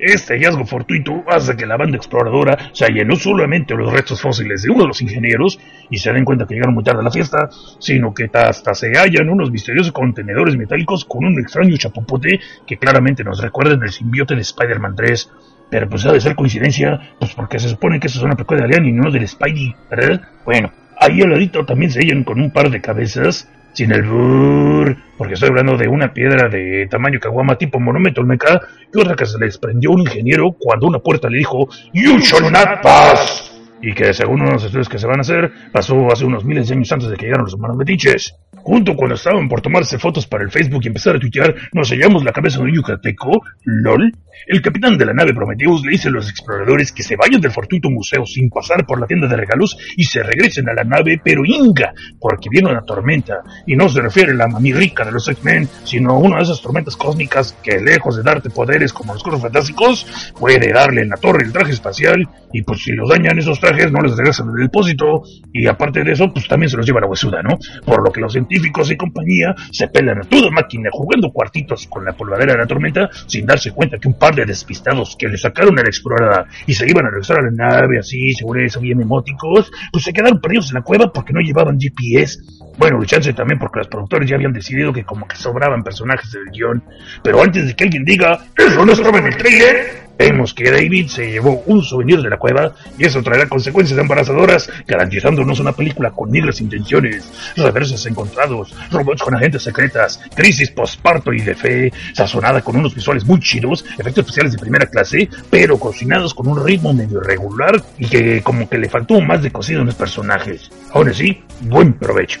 Este 0.00 0.32
hallazgo 0.32 0.64
fortuito 0.64 1.24
hace 1.28 1.54
que 1.54 1.66
la 1.66 1.76
banda 1.76 1.98
exploradora 1.98 2.70
se 2.72 2.86
halle 2.86 3.04
no 3.04 3.16
solamente 3.16 3.74
los 3.74 3.92
restos 3.92 4.22
fósiles 4.22 4.62
de 4.62 4.70
uno 4.70 4.84
de 4.84 4.88
los 4.88 5.02
ingenieros 5.02 5.60
y 5.90 5.98
se 5.98 6.10
den 6.10 6.24
cuenta 6.24 6.46
que 6.46 6.54
llegaron 6.54 6.74
muy 6.74 6.82
tarde 6.82 7.00
a 7.00 7.04
la 7.04 7.10
fiesta, 7.10 7.50
sino 7.78 8.14
que 8.14 8.30
hasta 8.32 8.72
se 8.72 8.92
hallan 8.96 9.28
unos 9.28 9.50
misteriosos 9.50 9.92
contenedores 9.92 10.56
metálicos 10.56 11.04
con 11.04 11.26
un 11.26 11.38
extraño 11.38 11.76
chapopote 11.76 12.40
que 12.66 12.78
claramente 12.78 13.22
nos 13.22 13.42
recuerdan 13.42 13.82
el 13.82 13.90
simbiote 13.90 14.34
de 14.34 14.40
Spider-Man 14.40 14.96
3. 14.96 15.30
Pero 15.68 15.86
pues 15.86 16.06
ha 16.06 16.12
de 16.12 16.20
ser 16.20 16.34
coincidencia, 16.34 16.98
pues 17.18 17.34
porque 17.34 17.58
se 17.58 17.68
supone 17.68 18.00
que 18.00 18.06
eso 18.06 18.20
es 18.20 18.24
una 18.24 18.36
precuela 18.36 18.66
de 18.66 18.76
Alien 18.76 18.86
y 18.86 18.92
no 18.92 19.10
del 19.10 19.28
Spidey, 19.28 19.76
¿verdad? 19.90 20.22
Bueno, 20.46 20.72
ahí 20.98 21.20
al 21.20 21.30
ladito 21.30 21.66
también 21.66 21.90
se 21.90 22.00
hallan 22.00 22.24
con 22.24 22.40
un 22.40 22.50
par 22.50 22.70
de 22.70 22.80
cabezas 22.80 23.50
sin 23.72 23.92
el 23.92 24.02
burr, 24.02 24.96
porque 25.16 25.34
estoy 25.34 25.48
hablando 25.50 25.76
de 25.76 25.88
una 25.88 26.12
piedra 26.12 26.48
de 26.48 26.86
tamaño 26.90 27.20
caguama 27.20 27.56
tipo 27.56 27.78
monumento 27.78 28.20
olmeca 28.20 28.60
y 28.92 29.00
otra 29.00 29.14
que 29.14 29.26
se 29.26 29.38
le 29.38 29.46
desprendió 29.46 29.90
un 29.90 30.00
ingeniero 30.00 30.52
cuando 30.58 30.86
una 30.86 30.98
puerta 30.98 31.28
le 31.28 31.38
dijo 31.38 31.68
You 31.92 32.18
shall 32.18 32.50
not 32.50 32.82
pass 32.82 33.50
y 33.82 33.94
que 33.94 34.12
según 34.12 34.42
unos 34.42 34.62
estudios 34.64 34.88
que 34.88 34.98
se 34.98 35.06
van 35.06 35.18
a 35.18 35.20
hacer 35.22 35.50
pasó 35.72 36.10
hace 36.12 36.24
unos 36.24 36.44
miles 36.44 36.68
de 36.68 36.74
años 36.74 36.92
antes 36.92 37.08
de 37.08 37.16
que 37.16 37.26
llegaran 37.26 37.44
los 37.44 37.54
humanos 37.54 37.76
metiches. 37.76 38.34
Junto 38.62 38.94
cuando 38.94 39.14
estaban 39.14 39.48
por 39.48 39.60
tomarse 39.60 39.98
fotos 39.98 40.26
para 40.26 40.44
el 40.44 40.50
Facebook 40.50 40.82
y 40.84 40.88
empezar 40.88 41.16
a 41.16 41.18
tuitear, 41.18 41.54
nos 41.72 41.90
hallamos 41.90 42.24
la 42.24 42.32
cabeza 42.32 42.58
de 42.58 42.64
un 42.64 42.74
yucateco, 42.74 43.42
LOL. 43.64 44.12
El 44.46 44.62
capitán 44.62 44.96
de 44.96 45.04
la 45.04 45.12
nave 45.12 45.34
Prometheus 45.34 45.84
le 45.84 45.92
dice 45.92 46.08
a 46.08 46.12
los 46.12 46.30
exploradores 46.30 46.92
que 46.92 47.02
se 47.02 47.16
vayan 47.16 47.40
del 47.40 47.50
fortuito 47.50 47.90
museo 47.90 48.24
sin 48.24 48.48
pasar 48.48 48.86
por 48.86 48.98
la 48.98 49.06
tienda 49.06 49.28
de 49.28 49.36
regalos 49.36 49.76
y 49.96 50.04
se 50.04 50.22
regresen 50.22 50.68
a 50.68 50.74
la 50.74 50.84
nave, 50.84 51.20
pero 51.22 51.42
inga, 51.44 51.92
porque 52.18 52.48
viene 52.50 52.70
una 52.70 52.82
tormenta. 52.82 53.42
Y 53.66 53.76
no 53.76 53.88
se 53.88 54.00
refiere 54.00 54.32
a 54.32 54.36
la 54.36 54.48
mami 54.48 54.72
rica 54.72 55.04
de 55.04 55.12
los 55.12 55.28
X-Men, 55.28 55.68
sino 55.84 56.12
a 56.12 56.18
una 56.18 56.38
de 56.38 56.44
esas 56.44 56.62
tormentas 56.62 56.96
cósmicas 56.96 57.54
que 57.62 57.80
lejos 57.80 58.16
de 58.16 58.22
darte 58.22 58.50
poderes 58.50 58.92
como 58.92 59.12
los 59.12 59.22
cuerpos 59.22 59.42
fantásticos, 59.42 60.32
puede 60.38 60.72
darle 60.72 61.02
en 61.02 61.10
la 61.10 61.16
torre 61.16 61.44
el 61.44 61.52
traje 61.52 61.72
espacial 61.72 62.26
y 62.52 62.62
pues 62.62 62.82
si 62.82 62.92
los 62.92 63.08
dañan 63.08 63.38
esos 63.38 63.60
trajes 63.60 63.92
no 63.92 64.00
les 64.00 64.16
regresan 64.16 64.48
el 64.48 64.64
depósito 64.64 65.22
y 65.52 65.66
aparte 65.66 66.02
de 66.02 66.12
eso 66.12 66.32
pues 66.32 66.48
también 66.48 66.70
se 66.70 66.76
los 66.76 66.86
lleva 66.86 67.00
la 67.00 67.06
huesuda, 67.06 67.42
¿no? 67.42 67.58
Por 67.84 68.02
lo 68.02 68.10
que 68.10 68.20
los 68.20 68.34
y 68.50 68.96
compañía 68.96 69.54
se 69.70 69.88
pelan 69.88 70.18
a 70.18 70.22
toda 70.22 70.50
máquina 70.50 70.90
jugando 70.92 71.30
cuartitos 71.32 71.86
con 71.86 72.04
la 72.04 72.12
polvadera 72.12 72.52
de 72.52 72.58
la 72.58 72.66
tormenta 72.66 73.08
sin 73.26 73.46
darse 73.46 73.72
cuenta 73.72 73.98
que 73.98 74.08
un 74.08 74.14
par 74.14 74.34
de 74.34 74.44
despistados 74.44 75.16
que 75.16 75.28
le 75.28 75.38
sacaron 75.38 75.78
a 75.78 75.82
la 75.82 75.88
exploradora 75.88 76.46
y 76.66 76.74
se 76.74 76.88
iban 76.88 77.06
a 77.06 77.10
regresar 77.10 77.38
a 77.38 77.42
la 77.42 77.50
nave 77.50 77.98
así, 77.98 78.32
seguro 78.32 78.60
eso 78.60 78.80
bien 78.80 79.00
emóticos, 79.00 79.70
pues 79.92 80.04
se 80.04 80.12
quedaron 80.12 80.40
perdidos 80.40 80.70
en 80.70 80.76
la 80.76 80.82
cueva 80.82 81.12
porque 81.12 81.32
no 81.32 81.40
llevaban 81.40 81.78
GPS. 81.78 82.38
Bueno, 82.78 83.04
chance 83.04 83.32
también 83.32 83.58
porque 83.58 83.80
los 83.80 83.88
productores 83.88 84.28
ya 84.28 84.36
habían 84.36 84.52
decidido 84.52 84.92
que 84.92 85.04
como 85.04 85.26
que 85.26 85.36
sobraban 85.36 85.82
personajes 85.82 86.30
del 86.32 86.50
guion. 86.52 86.82
Pero 87.22 87.42
antes 87.42 87.66
de 87.66 87.74
que 87.74 87.84
alguien 87.84 88.04
diga, 88.04 88.44
eso 88.56 88.84
no 88.84 88.92
estaba 88.92 89.18
en 89.18 89.26
el 89.26 89.36
trailer, 89.36 90.09
Vemos 90.20 90.52
que 90.52 90.70
David 90.70 91.08
se 91.08 91.30
llevó 91.30 91.62
un 91.64 91.82
souvenir 91.82 92.20
de 92.20 92.28
la 92.28 92.36
cueva 92.36 92.74
y 92.98 93.06
eso 93.06 93.22
traerá 93.22 93.48
consecuencias 93.48 93.98
embarazadoras, 93.98 94.70
garantizándonos 94.86 95.60
una 95.60 95.72
película 95.72 96.10
con 96.10 96.30
negras 96.30 96.60
intenciones, 96.60 97.32
reversos 97.56 98.04
encontrados, 98.04 98.74
robots 98.90 99.22
con 99.22 99.34
agentes 99.34 99.62
secretas, 99.62 100.20
crisis 100.34 100.72
postparto 100.72 101.32
y 101.32 101.40
de 101.40 101.54
fe, 101.54 101.90
sazonada 102.12 102.60
con 102.60 102.76
unos 102.76 102.94
visuales 102.94 103.24
muy 103.24 103.40
chidos, 103.40 103.82
efectos 103.98 104.18
especiales 104.18 104.52
de 104.52 104.58
primera 104.58 104.84
clase, 104.84 105.26
pero 105.48 105.78
cocinados 105.78 106.34
con 106.34 106.48
un 106.48 106.66
ritmo 106.66 106.92
medio 106.92 107.22
irregular 107.22 107.82
y 107.96 108.06
que 108.06 108.42
como 108.42 108.68
que 108.68 108.76
le 108.76 108.90
faltó 108.90 109.22
más 109.22 109.42
de 109.42 109.50
cocido 109.50 109.80
en 109.80 109.86
los 109.86 109.94
personajes. 109.94 110.70
Ahora 110.92 111.14
sí, 111.14 111.42
buen 111.62 111.94
provecho. 111.94 112.40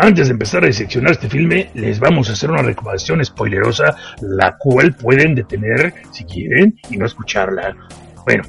Antes 0.00 0.28
de 0.28 0.32
empezar 0.34 0.62
a 0.62 0.68
diseccionar 0.68 1.10
este 1.10 1.28
filme, 1.28 1.70
les 1.74 1.98
vamos 1.98 2.30
a 2.30 2.34
hacer 2.34 2.52
una 2.52 2.62
recomendación 2.62 3.24
spoilerosa, 3.24 3.96
la 4.20 4.56
cual 4.56 4.94
pueden 4.94 5.34
detener 5.34 5.92
si 6.12 6.24
quieren 6.24 6.76
y 6.88 6.96
no 6.96 7.04
escucharla. 7.04 7.76
Bueno, 8.24 8.44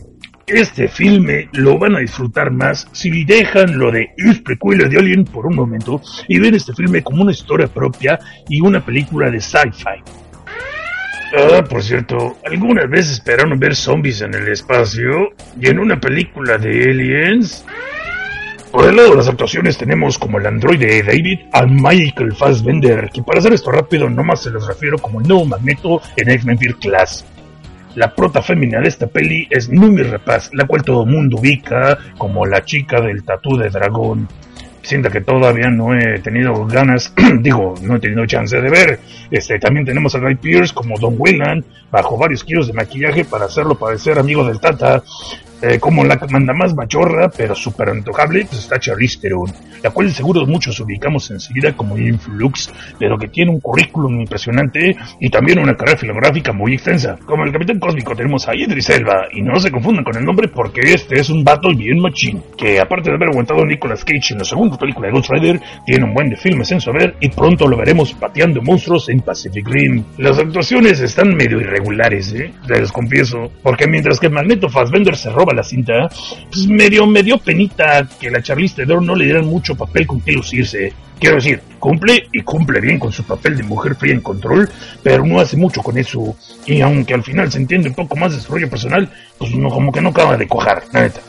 Este 0.45 0.87
filme 0.87 1.47
lo 1.53 1.77
van 1.77 1.95
a 1.95 1.99
disfrutar 1.99 2.49
más 2.49 2.87
si 2.91 3.23
dejan 3.23 3.77
lo 3.77 3.91
de 3.91 4.09
es 4.17 4.39
precuela 4.41 4.89
de 4.89 4.97
Alien 4.97 5.23
por 5.23 5.45
un 5.45 5.55
momento 5.55 6.01
y 6.27 6.39
ven 6.39 6.55
este 6.55 6.73
filme 6.73 7.03
como 7.03 7.21
una 7.21 7.31
historia 7.31 7.67
propia 7.67 8.17
y 8.47 8.59
una 8.59 8.83
película 8.83 9.29
de 9.29 9.39
sci-fi. 9.39 10.01
Ah, 11.37 11.63
por 11.63 11.83
cierto, 11.83 12.37
¿algunas 12.45 12.89
veces 12.89 13.13
esperaron 13.13 13.59
ver 13.59 13.75
zombies 13.75 14.21
en 14.21 14.33
el 14.33 14.47
espacio 14.47 15.33
y 15.59 15.67
en 15.67 15.77
una 15.77 15.99
película 15.99 16.57
de 16.57 16.89
aliens? 16.89 17.63
Por 18.71 18.85
el 18.85 18.95
lado 18.95 19.09
de 19.09 19.15
las 19.15 19.27
actuaciones 19.27 19.79
tenemos 19.79 20.19
como 20.19 20.37
el 20.37 20.45
androide 20.45 21.01
David 21.01 21.39
a 21.53 21.65
Michael 21.65 22.35
Fassbender, 22.35 23.09
que 23.11 23.23
para 23.23 23.39
hacer 23.39 23.53
esto 23.53 23.71
rápido 23.71 24.07
nomás 24.09 24.43
se 24.43 24.51
los 24.51 24.67
refiero 24.67 24.99
como 24.99 25.19
el 25.19 25.27
nuevo 25.27 25.45
Magneto 25.45 25.99
en 26.15 26.29
X-Men 26.29 26.59
Fear 26.59 26.75
Class. 26.75 27.25
La 27.95 28.13
prota 28.13 28.43
fémina 28.43 28.79
de 28.79 28.87
esta 28.87 29.07
peli 29.07 29.47
es 29.49 29.69
Numi 29.69 30.03
Rapaz, 30.03 30.51
la 30.53 30.67
cual 30.67 30.83
todo 30.83 31.03
mundo 31.07 31.37
ubica 31.37 31.97
como 32.19 32.45
la 32.45 32.63
chica 32.63 33.01
del 33.01 33.23
tatú 33.23 33.57
de 33.57 33.71
dragón. 33.71 34.27
Sienta 34.83 35.09
que 35.09 35.21
todavía 35.21 35.69
no 35.71 35.97
he 35.97 36.19
tenido 36.19 36.65
ganas, 36.67 37.11
digo, 37.39 37.73
no 37.81 37.95
he 37.95 37.99
tenido 37.99 38.27
chance 38.27 38.61
de 38.61 38.69
ver. 38.69 38.99
Este, 39.31 39.57
también 39.57 39.85
tenemos 39.87 40.13
a 40.13 40.19
Guy 40.19 40.35
Pierce 40.35 40.75
como 40.75 40.97
Don 40.99 41.15
Whelan, 41.17 41.65
bajo 41.91 42.17
varios 42.17 42.43
kilos 42.43 42.67
de 42.67 42.73
maquillaje 42.73 43.25
para 43.25 43.45
hacerlo 43.45 43.79
parecer 43.79 44.19
amigo 44.19 44.45
del 44.45 44.59
Tata. 44.59 45.03
Eh, 45.61 45.77
como 45.77 46.05
la 46.05 46.17
manda 46.29 46.53
más 46.53 46.73
machorra, 46.73 47.29
pero 47.29 47.53
súper 47.53 47.89
antojable, 47.89 48.45
pues 48.45 48.59
está 48.61 48.79
Charlize 48.79 49.19
Theron, 49.19 49.51
la 49.83 49.89
cual 49.89 50.09
seguro 50.11 50.45
muchos 50.45 50.79
ubicamos 50.79 51.29
enseguida 51.31 51.73
como 51.73 51.97
Influx, 51.97 52.71
pero 52.97 53.17
que 53.17 53.27
tiene 53.27 53.51
un 53.51 53.59
currículum 53.59 54.21
impresionante 54.21 54.95
y 55.19 55.29
también 55.29 55.59
una 55.59 55.75
carrera 55.75 55.97
filográfica 55.97 56.53
muy 56.53 56.75
extensa. 56.75 57.17
Como 57.25 57.43
el 57.43 57.51
Capitán 57.51 57.79
Cósmico 57.79 58.15
tenemos 58.15 58.47
a 58.47 58.55
Idris 58.55 58.89
Elba, 58.89 59.27
y 59.33 59.41
no 59.41 59.59
se 59.59 59.69
confundan 59.69 60.05
con 60.05 60.15
el 60.15 60.23
nombre 60.23 60.47
porque 60.47 60.81
este 60.93 61.19
es 61.19 61.29
un 61.29 61.43
vato 61.43 61.69
bien 61.75 61.99
machín, 61.99 62.41
que 62.57 62.79
aparte 62.79 63.09
de 63.09 63.17
haber 63.17 63.29
aguantado 63.29 63.63
a 63.63 63.65
Nicolas 63.65 64.05
Cage 64.05 64.31
en 64.33 64.39
la 64.39 64.45
segunda 64.45 64.77
película 64.77 65.07
de 65.07 65.13
Ghost 65.13 65.29
Rider, 65.29 65.59
tiene 65.85 66.05
un 66.05 66.13
buen 66.13 66.29
de 66.29 66.37
filmes 66.37 66.71
en 66.71 66.79
su 66.79 66.89
haber 66.89 67.15
y 67.19 67.27
pronto 67.29 67.67
lo 67.67 67.75
veremos 67.75 68.13
pateando 68.13 68.61
monstruos 68.61 69.09
en 69.09 69.19
Pacific 69.19 69.67
Rim. 69.67 70.03
Las 70.17 70.39
actuaciones 70.39 71.01
están 71.01 71.35
medio 71.35 71.59
irregulares, 71.59 72.33
eh, 72.33 72.53
les 72.67 72.91
confieso, 72.93 73.51
porque 73.61 73.87
mientras 73.87 74.19
que 74.19 74.29
Magneto 74.29 74.69
Fassbender 74.69 75.15
se 75.17 75.29
roba 75.29 75.48
la 75.53 75.63
cinta, 75.63 76.09
pues 76.51 76.67
medio, 76.67 77.05
medio 77.05 77.37
penita 77.37 78.07
que 78.19 78.29
la 78.29 78.41
Charlize 78.41 78.75
Theron 78.75 79.05
no 79.05 79.15
le 79.15 79.25
dieran 79.25 79.45
mucho 79.45 79.75
papel 79.75 80.07
con 80.07 80.21
que 80.21 80.31
lucirse. 80.31 80.93
Quiero 81.19 81.35
decir, 81.35 81.61
cumple 81.79 82.27
y 82.31 82.41
cumple 82.41 82.79
bien 82.79 82.97
con 82.97 83.11
su 83.11 83.23
papel 83.23 83.57
de 83.57 83.63
mujer 83.63 83.95
fría 83.95 84.13
en 84.13 84.21
control, 84.21 84.69
pero 85.03 85.25
no 85.25 85.39
hace 85.39 85.57
mucho 85.57 85.81
con 85.81 85.97
eso. 85.97 86.35
Y 86.65 86.79
aunque 86.81 87.13
al 87.13 87.23
final 87.23 87.51
se 87.51 87.57
entiende 87.57 87.89
un 87.89 87.95
poco 87.95 88.15
más 88.15 88.33
de 88.33 88.39
su 88.39 88.53
rollo 88.53 88.69
personal, 88.69 89.09
pues 89.37 89.53
no, 89.53 89.69
como 89.69 89.91
que 89.91 90.01
no 90.01 90.09
acaba 90.09 90.37
de 90.37 90.47
cojar, 90.47 90.83
la 90.93 91.01
neta. 91.01 91.19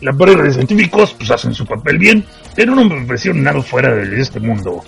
La 0.00 0.12
pareja 0.12 0.42
de 0.42 0.52
científicos 0.52 1.14
pues 1.16 1.30
hacen 1.30 1.54
su 1.54 1.64
papel 1.64 1.98
bien, 1.98 2.24
pero 2.54 2.74
no 2.74 2.84
me 2.84 3.06
pareció 3.06 3.32
nada 3.32 3.60
fuera 3.62 3.94
de 3.94 4.20
este 4.20 4.40
mundo. 4.40 4.82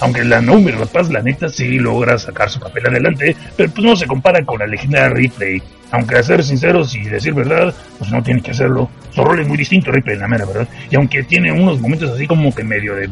Aunque 0.00 0.24
la 0.24 0.40
Naomi 0.40 0.70
Rapaz, 0.70 1.10
la 1.10 1.22
neta, 1.22 1.48
sí 1.48 1.78
logra 1.78 2.18
sacar 2.18 2.48
su 2.48 2.58
papel 2.58 2.86
adelante, 2.86 3.36
pero 3.56 3.70
pues 3.70 3.84
no 3.84 3.96
se 3.96 4.06
compara 4.06 4.44
con 4.44 4.58
la 4.58 4.66
legendaria 4.66 5.10
Ripley. 5.10 5.62
Aunque 5.92 6.16
a 6.16 6.22
ser 6.22 6.42
sinceros 6.42 6.94
y 6.94 7.02
decir 7.02 7.34
verdad, 7.34 7.74
pues 7.98 8.10
no 8.10 8.22
tiene 8.22 8.40
que 8.40 8.52
hacerlo. 8.52 8.88
Su 9.10 9.24
rol 9.24 9.40
es 9.40 9.48
muy 9.48 9.58
distinto, 9.58 9.90
Ripley, 9.90 10.16
la 10.16 10.28
mera 10.28 10.46
verdad. 10.46 10.68
Y 10.88 10.96
aunque 10.96 11.24
tiene 11.24 11.52
unos 11.52 11.80
momentos 11.80 12.10
así 12.10 12.26
como 12.26 12.54
que 12.54 12.64
medio 12.64 12.94
de... 12.94 13.08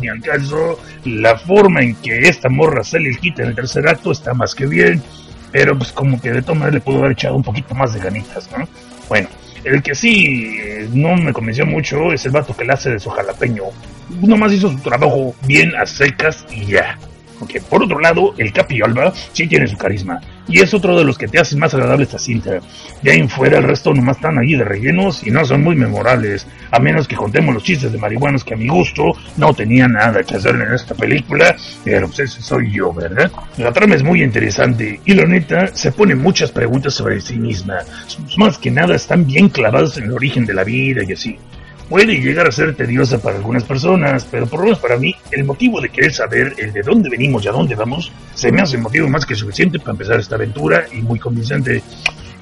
Ni 0.00 0.08
al 0.08 0.20
la 1.04 1.38
forma 1.38 1.80
en 1.80 1.94
que 1.94 2.28
esta 2.28 2.50
morra 2.50 2.84
sale 2.84 3.08
el 3.08 3.18
kit 3.18 3.38
en 3.38 3.46
el 3.46 3.54
tercer 3.54 3.88
acto 3.88 4.12
está 4.12 4.34
más 4.34 4.54
que 4.54 4.66
bien. 4.66 5.02
Pero 5.50 5.78
pues 5.78 5.92
como 5.92 6.20
que 6.20 6.30
de 6.30 6.42
todas 6.42 6.58
maneras 6.58 6.74
le 6.74 6.80
pudo 6.80 6.98
haber 6.98 7.12
echado 7.12 7.36
un 7.36 7.42
poquito 7.42 7.74
más 7.74 7.94
de 7.94 8.00
ganitas, 8.00 8.50
¿no? 8.56 8.68
Bueno, 9.08 9.28
el 9.64 9.82
que 9.82 9.94
sí 9.94 10.56
eh, 10.60 10.88
no 10.92 11.16
me 11.16 11.32
convenció 11.32 11.64
mucho 11.64 12.12
es 12.12 12.26
el 12.26 12.32
vato 12.32 12.54
que 12.54 12.64
le 12.64 12.74
hace 12.74 12.90
de 12.90 12.98
su 12.98 13.08
jalapeño. 13.08 13.64
Nomás 14.20 14.52
hizo 14.52 14.70
su 14.70 14.78
trabajo 14.78 15.34
bien 15.46 15.74
a 15.76 15.86
secas 15.86 16.46
y 16.50 16.66
ya. 16.66 16.98
Aunque 17.40 17.60
por 17.60 17.82
otro 17.82 18.00
lado, 18.00 18.34
el 18.36 18.52
Capi 18.52 18.80
Alba 18.82 19.12
sí 19.32 19.46
tiene 19.46 19.66
su 19.66 19.76
carisma. 19.76 20.20
Y 20.48 20.60
es 20.60 20.72
otro 20.72 20.96
de 20.96 21.04
los 21.04 21.18
que 21.18 21.28
te 21.28 21.38
hacen 21.38 21.58
más 21.58 21.74
agradable 21.74 22.04
esta 22.04 22.18
cinta. 22.18 22.58
De 23.02 23.10
ahí 23.10 23.18
en 23.18 23.28
fuera 23.28 23.58
el 23.58 23.64
resto 23.64 23.92
nomás 23.92 24.16
están 24.16 24.38
allí 24.38 24.56
de 24.56 24.64
rellenos 24.64 25.24
y 25.26 25.30
no 25.30 25.44
son 25.44 25.62
muy 25.62 25.76
memorables. 25.76 26.46
A 26.70 26.78
menos 26.78 27.06
que 27.06 27.16
contemos 27.16 27.54
los 27.54 27.62
chistes 27.62 27.92
de 27.92 27.98
marihuanos 27.98 28.44
que 28.44 28.54
a 28.54 28.56
mi 28.56 28.66
gusto 28.66 29.12
no 29.36 29.52
tenía 29.52 29.86
nada 29.86 30.22
que 30.22 30.36
hacer 30.36 30.54
en 30.56 30.72
esta 30.72 30.94
película. 30.94 31.54
Pero 31.84 32.06
pues 32.06 32.20
ese 32.20 32.42
soy 32.42 32.72
yo, 32.72 32.92
¿verdad? 32.92 33.30
La 33.58 33.72
trama 33.72 33.94
es 33.94 34.02
muy 34.02 34.22
interesante 34.22 35.00
y 35.04 35.14
la 35.14 35.26
neta 35.26 35.68
se 35.74 35.92
pone 35.92 36.14
muchas 36.14 36.50
preguntas 36.50 36.94
sobre 36.94 37.20
sí 37.20 37.36
misma. 37.36 37.80
Más 38.38 38.58
que 38.58 38.70
nada 38.70 38.96
están 38.96 39.26
bien 39.26 39.50
clavadas 39.50 39.98
en 39.98 40.04
el 40.04 40.12
origen 40.12 40.46
de 40.46 40.54
la 40.54 40.64
vida 40.64 41.02
y 41.06 41.12
así 41.12 41.38
puede 41.88 42.20
llegar 42.20 42.46
a 42.46 42.52
ser 42.52 42.74
tediosa 42.74 43.18
para 43.18 43.36
algunas 43.36 43.64
personas, 43.64 44.26
pero 44.30 44.46
por 44.46 44.60
lo 44.60 44.66
menos 44.66 44.78
para 44.78 44.96
mí, 44.96 45.14
el 45.32 45.44
motivo 45.44 45.80
de 45.80 45.88
querer 45.88 46.12
saber 46.12 46.54
el 46.58 46.72
de 46.72 46.82
dónde 46.82 47.08
venimos 47.08 47.44
y 47.44 47.48
a 47.48 47.52
dónde 47.52 47.74
vamos, 47.74 48.12
se 48.34 48.52
me 48.52 48.60
hace 48.60 48.78
motivo 48.78 49.08
más 49.08 49.24
que 49.24 49.34
suficiente 49.34 49.78
para 49.78 49.92
empezar 49.92 50.20
esta 50.20 50.36
aventura 50.36 50.84
y 50.92 51.00
muy 51.00 51.18
convincente. 51.18 51.82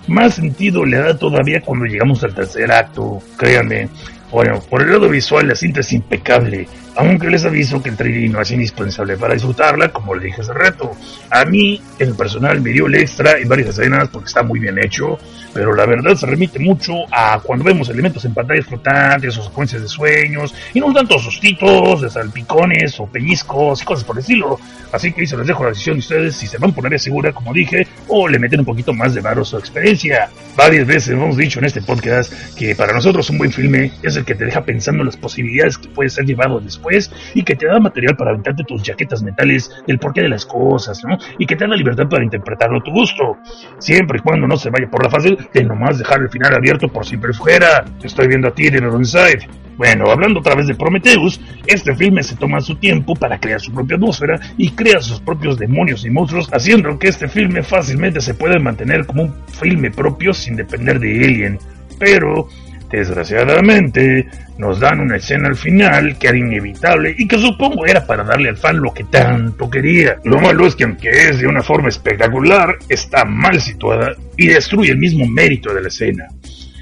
Más 0.08 0.34
sentido 0.34 0.84
le 0.84 0.98
da 0.98 1.16
todavía 1.16 1.60
cuando 1.60 1.84
llegamos 1.84 2.22
al 2.24 2.34
tercer 2.34 2.70
acto, 2.70 3.20
créanme. 3.36 3.88
Bueno, 4.30 4.60
por 4.68 4.82
el 4.82 4.90
lado 4.90 5.08
visual 5.08 5.48
la 5.48 5.54
cinta 5.54 5.80
es 5.80 5.92
impecable, 5.92 6.68
aunque 6.96 7.28
les 7.28 7.44
aviso 7.44 7.82
que 7.82 7.90
el 7.90 7.96
trailer 7.96 8.30
no 8.30 8.40
es 8.40 8.50
indispensable 8.50 9.16
para 9.16 9.34
disfrutarla, 9.34 9.92
como 9.92 10.14
le 10.14 10.26
dije 10.26 10.40
hace 10.40 10.52
rato. 10.52 10.92
A 11.30 11.44
mí, 11.44 11.80
en 11.98 12.16
personal, 12.16 12.60
me 12.60 12.70
dio 12.70 12.86
el 12.86 12.94
extra 12.94 13.38
en 13.38 13.48
varias 13.48 13.68
escenas 13.68 14.08
porque 14.08 14.28
está 14.28 14.42
muy 14.42 14.58
bien 14.58 14.78
hecho, 14.78 15.18
pero 15.52 15.74
la 15.74 15.84
verdad 15.84 16.14
se 16.14 16.26
remite 16.26 16.58
mucho 16.58 16.94
a 17.12 17.38
cuando 17.40 17.64
vemos 17.64 17.88
elementos 17.90 18.24
en 18.24 18.32
pantallas 18.32 18.66
flotantes 18.66 19.36
o 19.36 19.42
secuencias 19.42 19.82
de 19.82 19.88
sueños, 19.88 20.54
y 20.72 20.80
no 20.80 20.92
tanto 20.92 21.18
sustitos, 21.18 22.00
de 22.00 22.08
salpicones 22.08 22.98
o 22.98 23.06
pellizcos 23.06 23.82
y 23.82 23.84
cosas 23.84 24.04
por 24.04 24.16
el 24.16 24.20
estilo. 24.20 24.58
Así 24.92 25.12
que 25.12 25.22
ahí 25.22 25.26
se 25.26 25.36
les 25.36 25.46
dejo 25.46 25.64
la 25.64 25.70
decisión 25.70 25.96
de 25.96 26.00
ustedes 26.00 26.36
si 26.36 26.46
se 26.46 26.58
van 26.58 26.70
a 26.70 26.74
poner 26.74 26.98
segura, 26.98 27.32
como 27.32 27.52
dije, 27.52 27.86
o 28.08 28.26
le 28.26 28.38
meten 28.38 28.60
un 28.60 28.66
poquito 28.66 28.94
más 28.94 29.14
de 29.14 29.20
varos 29.20 29.52
o 29.52 29.58
experiencia. 29.58 30.30
Varias 30.56 30.86
veces 30.86 31.10
hemos 31.10 31.36
dicho 31.36 31.58
en 31.58 31.66
este 31.66 31.82
podcast 31.82 32.32
que 32.54 32.74
para 32.74 32.94
nosotros 32.94 33.28
un 33.28 33.38
buen 33.38 33.52
filme 33.52 33.92
es 34.02 34.16
el 34.16 34.24
que 34.24 34.34
te 34.34 34.46
deja 34.46 34.64
pensando 34.64 35.02
en 35.02 35.06
las 35.06 35.16
posibilidades 35.16 35.76
que 35.76 35.88
puede 35.88 36.08
ser 36.08 36.24
llevado 36.24 36.60
después 36.60 36.85
y 37.34 37.42
que 37.42 37.56
te 37.56 37.66
da 37.66 37.78
material 37.78 38.16
para 38.16 38.30
aventarte 38.30 38.64
tus 38.64 38.82
jaquetas 38.82 39.22
mentales 39.22 39.70
del 39.86 39.98
porqué 39.98 40.22
de 40.22 40.28
las 40.28 40.46
cosas, 40.46 41.02
¿no? 41.04 41.16
Y 41.38 41.46
que 41.46 41.56
te 41.56 41.64
da 41.64 41.70
la 41.70 41.76
libertad 41.76 42.08
para 42.08 42.24
interpretarlo 42.24 42.78
a 42.78 42.82
tu 42.82 42.90
gusto. 42.90 43.38
Siempre 43.78 44.18
y 44.18 44.22
cuando 44.22 44.46
no 44.46 44.56
se 44.56 44.70
vaya 44.70 44.88
por 44.90 45.02
la 45.02 45.10
fácil 45.10 45.38
de 45.52 45.64
nomás 45.64 45.98
dejar 45.98 46.20
el 46.20 46.28
final 46.28 46.54
abierto 46.54 46.88
por 46.88 47.04
siempre 47.04 47.32
fuera. 47.32 47.84
Estoy 48.02 48.28
viendo 48.28 48.48
a 48.48 48.52
ti 48.52 48.70
de 48.70 49.04
Side. 49.04 49.48
Bueno, 49.76 50.10
hablando 50.10 50.40
otra 50.40 50.54
vez 50.54 50.66
de 50.66 50.74
Prometheus, 50.74 51.38
este 51.66 51.94
filme 51.94 52.22
se 52.22 52.36
toma 52.36 52.60
su 52.60 52.76
tiempo 52.76 53.14
para 53.14 53.38
crear 53.38 53.60
su 53.60 53.72
propia 53.72 53.96
atmósfera 53.96 54.40
y 54.56 54.70
crea 54.70 55.00
sus 55.00 55.20
propios 55.20 55.58
demonios 55.58 56.06
y 56.06 56.10
monstruos, 56.10 56.48
haciendo 56.50 56.98
que 56.98 57.08
este 57.08 57.28
filme 57.28 57.62
fácilmente 57.62 58.22
se 58.22 58.32
pueda 58.32 58.58
mantener 58.58 59.04
como 59.04 59.24
un 59.24 59.34
filme 59.48 59.90
propio 59.90 60.32
sin 60.32 60.56
depender 60.56 60.98
de 60.98 61.24
Alien. 61.24 61.58
Pero, 61.98 62.48
desgraciadamente, 62.90 64.26
nos 64.58 64.80
dan 64.80 65.00
una 65.00 65.16
escena 65.16 65.48
al 65.48 65.56
final 65.56 66.16
que 66.18 66.28
era 66.28 66.38
inevitable 66.38 67.14
y 67.16 67.26
que 67.26 67.38
supongo 67.38 67.86
era 67.86 68.06
para 68.06 68.24
darle 68.24 68.48
al 68.48 68.56
fan 68.56 68.80
lo 68.80 68.92
que 68.92 69.04
tanto 69.04 69.68
quería. 69.68 70.16
Lo 70.24 70.38
malo 70.38 70.66
es 70.66 70.74
que 70.74 70.84
aunque 70.84 71.10
es 71.10 71.40
de 71.40 71.46
una 71.46 71.62
forma 71.62 71.88
espectacular, 71.88 72.76
está 72.88 73.24
mal 73.24 73.60
situada 73.60 74.14
y 74.36 74.48
destruye 74.48 74.92
el 74.92 74.98
mismo 74.98 75.26
mérito 75.26 75.74
de 75.74 75.82
la 75.82 75.88
escena. 75.88 76.28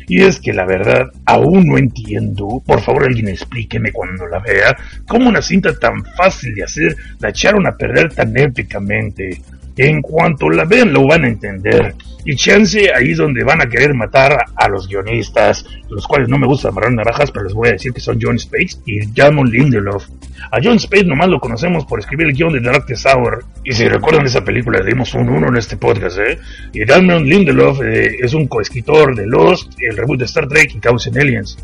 Y 0.06 0.22
es 0.22 0.38
que 0.38 0.52
la 0.52 0.66
verdad 0.66 1.06
aún 1.24 1.66
no 1.66 1.78
entiendo, 1.78 2.62
por 2.66 2.80
favor 2.80 3.04
alguien 3.04 3.28
explíqueme 3.28 3.90
cuando 3.90 4.26
la 4.26 4.38
vea, 4.38 4.76
cómo 5.06 5.28
una 5.28 5.40
cinta 5.40 5.74
tan 5.78 6.04
fácil 6.16 6.54
de 6.54 6.64
hacer 6.64 6.96
la 7.20 7.30
echaron 7.30 7.66
a 7.66 7.76
perder 7.76 8.12
tan 8.12 8.36
épicamente. 8.36 9.40
En 9.76 10.02
cuanto 10.02 10.48
la 10.50 10.64
vean 10.64 10.92
lo 10.92 11.06
van 11.06 11.24
a 11.24 11.28
entender. 11.28 11.94
Y 12.26 12.36
chance 12.36 12.90
ahí 12.94 13.10
es 13.10 13.18
donde 13.18 13.44
van 13.44 13.60
a 13.60 13.68
querer 13.68 13.92
matar 13.92 14.36
a 14.56 14.68
los 14.68 14.88
guionistas, 14.88 15.66
los 15.90 16.06
cuales 16.06 16.28
no 16.28 16.38
me 16.38 16.46
gusta 16.46 16.68
amarrar 16.68 16.92
navajas, 16.92 17.30
pero 17.30 17.44
les 17.44 17.52
voy 17.52 17.68
a 17.68 17.72
decir 17.72 17.92
que 17.92 18.00
son 18.00 18.18
John 18.20 18.36
Space 18.36 18.78
y 18.86 19.00
Jamon 19.14 19.50
Lindelof. 19.50 20.06
A 20.50 20.58
John 20.62 20.76
Space 20.76 21.04
nomás 21.04 21.28
lo 21.28 21.38
conocemos 21.38 21.84
por 21.84 22.00
escribir 22.00 22.28
el 22.28 22.32
guion 22.32 22.52
de 22.54 22.60
Dark 22.60 22.86
Tower. 22.86 23.44
Y 23.62 23.72
si 23.72 23.86
recuerdan 23.88 24.24
esa 24.24 24.42
película, 24.42 24.78
le 24.78 24.90
dimos 24.90 25.12
un 25.14 25.28
uno 25.28 25.48
en 25.48 25.56
este 25.56 25.76
podcast, 25.76 26.18
¿eh? 26.18 26.38
Y 26.72 26.84
Damon 26.86 27.24
Lindelof 27.24 27.82
eh, 27.82 28.16
es 28.20 28.32
un 28.32 28.46
coescritor 28.46 29.14
de 29.14 29.26
Lost, 29.26 29.72
el 29.78 29.96
reboot 29.96 30.20
de 30.20 30.24
Star 30.24 30.48
Trek 30.48 30.74
y 30.74 30.80
Chaos 30.80 31.06
Aliens. 31.08 31.58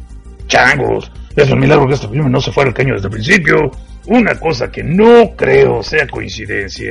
Changos, 0.51 1.11
es 1.37 1.49
un 1.49 1.61
milagro 1.61 1.87
que 1.87 1.95
este 1.95 2.09
filme 2.09 2.29
no 2.29 2.41
se 2.41 2.51
fuera 2.51 2.69
al 2.69 2.75
caño 2.75 2.95
desde 2.95 3.07
el 3.07 3.13
principio. 3.13 3.71
Una 4.07 4.35
cosa 4.35 4.69
que 4.71 4.83
no 4.83 5.37
creo 5.37 5.81
sea 5.83 6.09
coincidencia, 6.09 6.91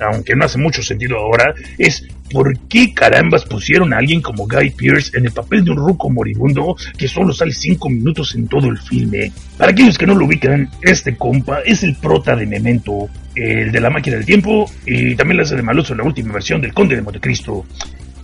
aunque 0.00 0.34
no 0.34 0.46
hace 0.46 0.56
mucho 0.56 0.82
sentido 0.82 1.18
ahora, 1.18 1.54
es 1.76 2.08
por 2.32 2.58
qué 2.68 2.94
carambas 2.94 3.44
pusieron 3.44 3.92
a 3.92 3.98
alguien 3.98 4.22
como 4.22 4.48
Guy 4.48 4.70
Pearce 4.70 5.16
en 5.18 5.26
el 5.26 5.32
papel 5.32 5.62
de 5.62 5.72
un 5.72 5.76
ruco 5.76 6.08
moribundo 6.08 6.74
que 6.96 7.06
solo 7.06 7.34
sale 7.34 7.52
5 7.52 7.90
minutos 7.90 8.34
en 8.34 8.48
todo 8.48 8.68
el 8.68 8.78
filme. 8.78 9.30
Para 9.58 9.72
aquellos 9.72 9.98
que 9.98 10.06
no 10.06 10.14
lo 10.14 10.24
ubican, 10.24 10.70
este 10.80 11.16
compa 11.16 11.60
es 11.60 11.82
el 11.82 11.96
prota 11.96 12.34
de 12.34 12.46
Memento, 12.46 13.10
el 13.34 13.70
de 13.70 13.80
la 13.80 13.90
máquina 13.90 14.16
del 14.16 14.24
tiempo, 14.24 14.70
y 14.86 15.14
también 15.16 15.36
la 15.36 15.42
hace 15.42 15.56
de 15.56 15.62
Maloso 15.62 15.92
en 15.92 15.98
la 15.98 16.04
última 16.04 16.32
versión 16.32 16.62
del 16.62 16.72
Conde 16.72 16.96
de 16.96 17.02
Montecristo. 17.02 17.66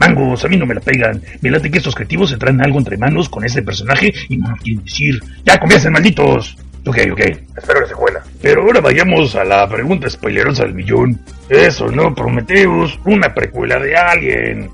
Mangos, 0.02 0.44
a 0.44 0.48
mí 0.48 0.56
no 0.56 0.66
me 0.66 0.74
la 0.74 0.80
pegan. 0.80 1.22
Me 1.40 1.50
late 1.50 1.70
que 1.70 1.78
estos 1.78 1.94
creativos 1.94 2.30
se 2.30 2.36
traen 2.36 2.60
algo 2.60 2.78
entre 2.78 2.96
manos 2.96 3.28
con 3.28 3.44
este 3.44 3.62
personaje 3.62 4.12
y 4.28 4.36
no 4.36 4.50
lo 4.50 4.56
quieren 4.56 4.84
decir. 4.84 5.20
¡Ya 5.44 5.58
comiencen, 5.58 5.92
malditos! 5.92 6.56
Ok, 6.84 6.98
ok, 7.12 7.20
espero 7.56 7.80
la 7.82 7.86
secuela. 7.86 8.22
Pero 8.40 8.62
ahora 8.62 8.80
vayamos 8.80 9.36
a 9.36 9.44
la 9.44 9.68
pregunta 9.68 10.10
spoilerosa 10.10 10.64
del 10.64 10.74
millón. 10.74 11.20
Eso, 11.48 11.86
¿no? 11.86 12.12
Prometeus, 12.12 12.98
una 13.04 13.32
precuela 13.32 13.78
de 13.78 13.96
alguien. 13.96 14.70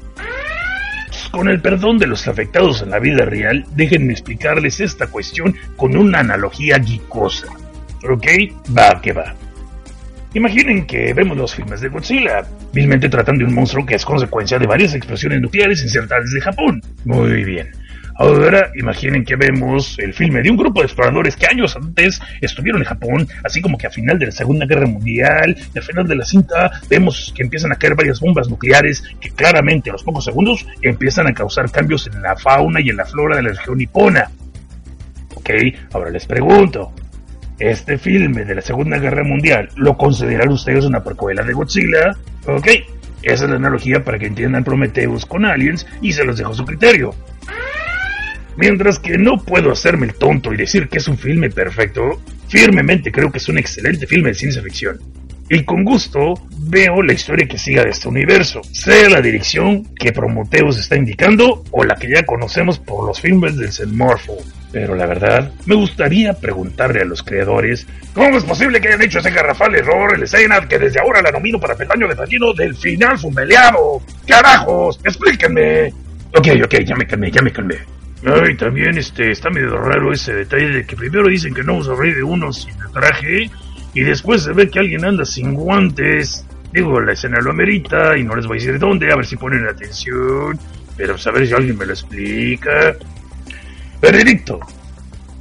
Con 1.30 1.50
el 1.50 1.61
perdón 1.61 1.99
de 1.99 2.06
los 2.06 2.26
afectados 2.26 2.80
en 2.80 2.90
la 2.90 2.99
vida 2.99 3.26
real, 3.26 3.66
déjenme 3.76 4.12
explicarles 4.12 4.80
esta 4.80 5.08
cuestión 5.08 5.54
con 5.76 5.94
una 5.94 6.20
analogía 6.20 6.82
geekosa. 6.82 7.49
¿Ok? 8.08 8.26
Va 8.75 8.99
que 9.02 9.12
va. 9.12 9.35
Imaginen 10.35 10.87
que 10.87 11.14
vemos 11.14 11.37
los 11.37 11.54
filmes 11.54 11.80
de 11.80 11.88
Godzilla. 11.88 12.42
Vilmente 12.73 13.08
tratan 13.08 13.38
de 13.38 13.44
un 13.44 13.54
monstruo 13.54 13.87
que 13.87 13.94
es 13.94 14.04
consecuencia 14.04 14.58
de 14.58 14.66
varias 14.66 14.94
explosiones 14.94 15.40
nucleares 15.40 15.82
insertadas 15.82 16.30
de 16.30 16.40
Japón. 16.40 16.82
Muy 17.04 17.44
bien. 17.44 17.68
Ahora 18.20 18.73
imaginen 18.75 19.25
que 19.25 19.37
vemos 19.37 19.97
el 20.00 20.12
filme 20.12 20.42
de 20.42 20.50
un 20.50 20.56
grupo 20.56 20.80
de 20.80 20.87
exploradores 20.87 21.37
que 21.37 21.47
años 21.47 21.76
antes 21.76 22.20
estuvieron 22.40 22.82
en 22.82 22.88
Japón, 22.88 23.28
así 23.44 23.62
como 23.62 23.78
que 23.78 23.87
a 23.87 23.90
final 23.90 24.18
de 24.18 24.26
la 24.26 24.32
Segunda 24.32 24.66
Guerra 24.66 24.88
Mundial, 24.88 25.56
al 25.75 25.82
final 25.82 26.06
de 26.08 26.16
la 26.16 26.25
cinta 26.25 26.73
vemos 26.90 27.32
que 27.35 27.44
empiezan 27.44 27.70
a 27.70 27.76
caer 27.76 27.94
varias 27.94 28.18
bombas 28.18 28.49
nucleares 28.49 29.04
que 29.20 29.30
claramente 29.30 29.90
a 29.90 29.92
los 29.92 30.02
pocos 30.02 30.25
segundos 30.25 30.66
empiezan 30.82 31.28
a 31.28 31.32
causar 31.32 31.70
cambios 31.70 32.08
en 32.08 32.20
la 32.20 32.37
fauna 32.37 32.80
y 32.80 32.90
en 32.90 32.97
la 32.97 33.04
flora 33.04 33.37
de 33.37 33.42
la 33.44 33.50
región 33.50 33.78
nipona. 33.78 34.28
Ok, 35.37 35.50
ahora 35.92 36.11
les 36.11 36.26
pregunto, 36.26 36.92
¿este 37.58 37.98
filme 37.98 38.44
de 38.44 38.54
la 38.54 38.60
Segunda 38.60 38.98
Guerra 38.98 39.24
Mundial 39.24 39.68
lo 39.76 39.96
consideran 39.96 40.50
ustedes 40.50 40.84
una 40.84 41.02
precuela 41.02 41.42
de 41.42 41.52
Godzilla? 41.52 42.16
Ok, 42.46 42.68
esa 43.22 43.44
es 43.44 43.50
la 43.50 43.56
analogía 43.56 44.02
para 44.04 44.18
que 44.18 44.26
entiendan 44.26 44.64
Prometheus 44.64 45.26
con 45.26 45.44
Aliens 45.44 45.86
y 46.00 46.12
se 46.12 46.24
los 46.24 46.38
dejo 46.38 46.52
a 46.52 46.54
su 46.54 46.64
criterio. 46.64 47.14
Mientras 48.56 48.98
que 48.98 49.18
no 49.18 49.36
puedo 49.36 49.70
hacerme 49.70 50.06
el 50.06 50.14
tonto 50.14 50.52
y 50.52 50.56
decir 50.56 50.88
que 50.88 50.98
es 50.98 51.06
un 51.08 51.16
filme 51.16 51.48
perfecto, 51.50 52.20
firmemente 52.48 53.12
creo 53.12 53.30
que 53.30 53.38
es 53.38 53.48
un 53.48 53.58
excelente 53.58 54.06
filme 54.06 54.30
de 54.30 54.34
ciencia 54.34 54.62
ficción. 54.62 54.98
Y 55.50 55.64
con 55.64 55.84
gusto 55.84 56.34
veo 56.58 57.02
la 57.02 57.14
historia 57.14 57.48
que 57.48 57.58
siga 57.58 57.84
de 57.84 57.90
este 57.90 58.08
universo, 58.08 58.60
sea 58.72 59.08
la 59.08 59.22
dirección 59.22 59.84
que 59.94 60.12
Prometheus 60.12 60.78
está 60.78 60.96
indicando 60.96 61.64
o 61.70 61.84
la 61.84 61.94
que 61.94 62.10
ya 62.10 62.24
conocemos 62.24 62.78
por 62.78 63.06
los 63.06 63.20
filmes 63.20 63.56
del 63.56 63.72
Xenomorpho. 63.72 64.36
Pero 64.70 64.94
la 64.94 65.06
verdad, 65.06 65.50
me 65.64 65.74
gustaría 65.74 66.34
preguntarle 66.34 67.00
a 67.00 67.06
los 67.06 67.22
creadores 67.22 67.86
¿Cómo 68.18 68.36
es 68.36 68.42
posible 68.42 68.80
que 68.80 68.88
hayan 68.88 69.02
hecho 69.02 69.20
ese 69.20 69.30
garrafal 69.30 69.72
error 69.76 70.12
en 70.12 70.18
la 70.18 70.24
escena 70.24 70.66
que 70.66 70.76
desde 70.76 70.98
ahora 70.98 71.22
la 71.22 71.30
nomino 71.30 71.60
para 71.60 71.76
peldaño 71.76 72.08
de 72.08 72.16
platino 72.16 72.52
del 72.52 72.74
final 72.74 73.16
fumeleado? 73.16 74.02
¡Carajos! 74.26 74.98
¡Explíquenme! 75.04 75.92
Ok, 76.34 76.48
ok, 76.64 76.74
ya 76.84 76.96
me 76.96 77.06
calmé, 77.06 77.30
ya 77.30 77.42
me 77.42 77.52
calmé. 77.52 77.76
Ay, 78.26 78.56
también 78.56 78.98
este, 78.98 79.30
está 79.30 79.50
medio 79.50 79.78
raro 79.78 80.12
ese 80.12 80.34
detalle 80.34 80.68
de 80.68 80.84
que 80.84 80.96
primero 80.96 81.28
dicen 81.28 81.54
que 81.54 81.62
no 81.62 81.74
vamos 81.74 81.88
a 81.88 81.94
reír 81.94 82.16
de 82.16 82.24
uno 82.24 82.52
sin 82.52 82.74
el 82.74 82.92
traje 82.92 83.48
y 83.95 84.02
después 84.02 84.42
se 84.42 84.52
ve 84.52 84.68
que 84.68 84.78
alguien 84.78 85.04
anda 85.04 85.25
sin 85.25 85.54
guantes. 85.54 86.45
Digo, 86.73 87.00
la 87.00 87.12
escena 87.12 87.40
lo 87.40 87.50
amerita 87.50 88.16
y 88.16 88.25
no 88.25 88.37
les 88.37 88.47
voy 88.47 88.59
a 88.59 88.61
decir 88.61 88.78
dónde, 88.78 89.11
a 89.12 89.16
ver 89.16 89.26
si 89.26 89.37
ponen 89.37 89.66
atención, 89.66 90.59
pero 90.97 91.16
a 91.23 91.30
ver 91.30 91.47
si 91.47 91.54
alguien 91.54 91.78
me 91.78 91.87
lo 91.87 91.92
explica. 91.92 92.95
Veredicto. 94.00 94.61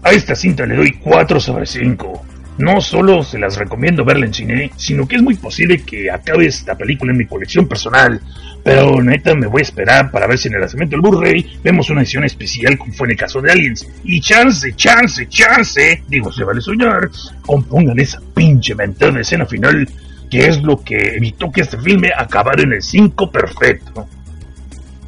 A 0.04 0.12
esta 0.12 0.36
cinta 0.36 0.66
le 0.66 0.76
doy 0.76 0.92
4 0.94 1.40
sobre 1.40 1.66
5. 1.66 2.26
No 2.58 2.82
solo 2.82 3.24
se 3.24 3.38
las 3.38 3.58
recomiendo 3.58 4.04
verla 4.04 4.26
en 4.26 4.34
cine, 4.34 4.72
sino 4.76 5.08
que 5.08 5.18
es 5.18 5.22
muy 5.22 5.36
posible 5.36 5.84
que 5.84 6.10
acabe 6.10 6.48
esta 6.48 6.76
película 6.76 7.12
en 7.12 7.20
mi 7.20 7.26
colección 7.26 7.68
personal. 7.68 8.20
Pero 8.64 9.02
neta 9.02 9.36
me 9.36 9.48
voy 9.48 9.62
a 9.62 9.64
esperar 9.64 10.12
para 10.12 10.28
ver 10.28 10.38
si 10.38 10.48
en 10.48 10.56
el 10.56 10.62
lanzamiento 10.62 10.96
del 10.96 11.02
Blu-ray 11.02 11.60
vemos 11.64 11.90
una 11.90 12.02
edición 12.02 12.24
especial 12.24 12.78
como 12.78 12.94
fue 12.94 13.08
en 13.08 13.12
el 13.12 13.18
caso 13.18 13.42
de 13.42 13.52
Aliens. 13.52 13.88
Y 14.04 14.20
chance, 14.20 14.74
chance, 14.76 15.28
chance, 15.30 16.04
digo, 16.08 16.32
se 16.32 16.44
vale 16.44 16.60
soñar, 16.60 17.10
compongan 17.42 18.00
esa 18.00 18.20
pinche 18.34 18.76
mentada 18.76 19.20
escena 19.20 19.46
final 19.46 19.88
que 20.30 20.48
es 20.48 20.62
lo 20.62 20.84
que 20.84 21.16
evitó 21.16 21.52
que 21.52 21.62
este 21.62 21.78
filme 21.78 22.12
acabara 22.16 22.64
en 22.64 22.74
el 22.74 22.82
5 22.82 23.32
perfecto. 23.32 24.08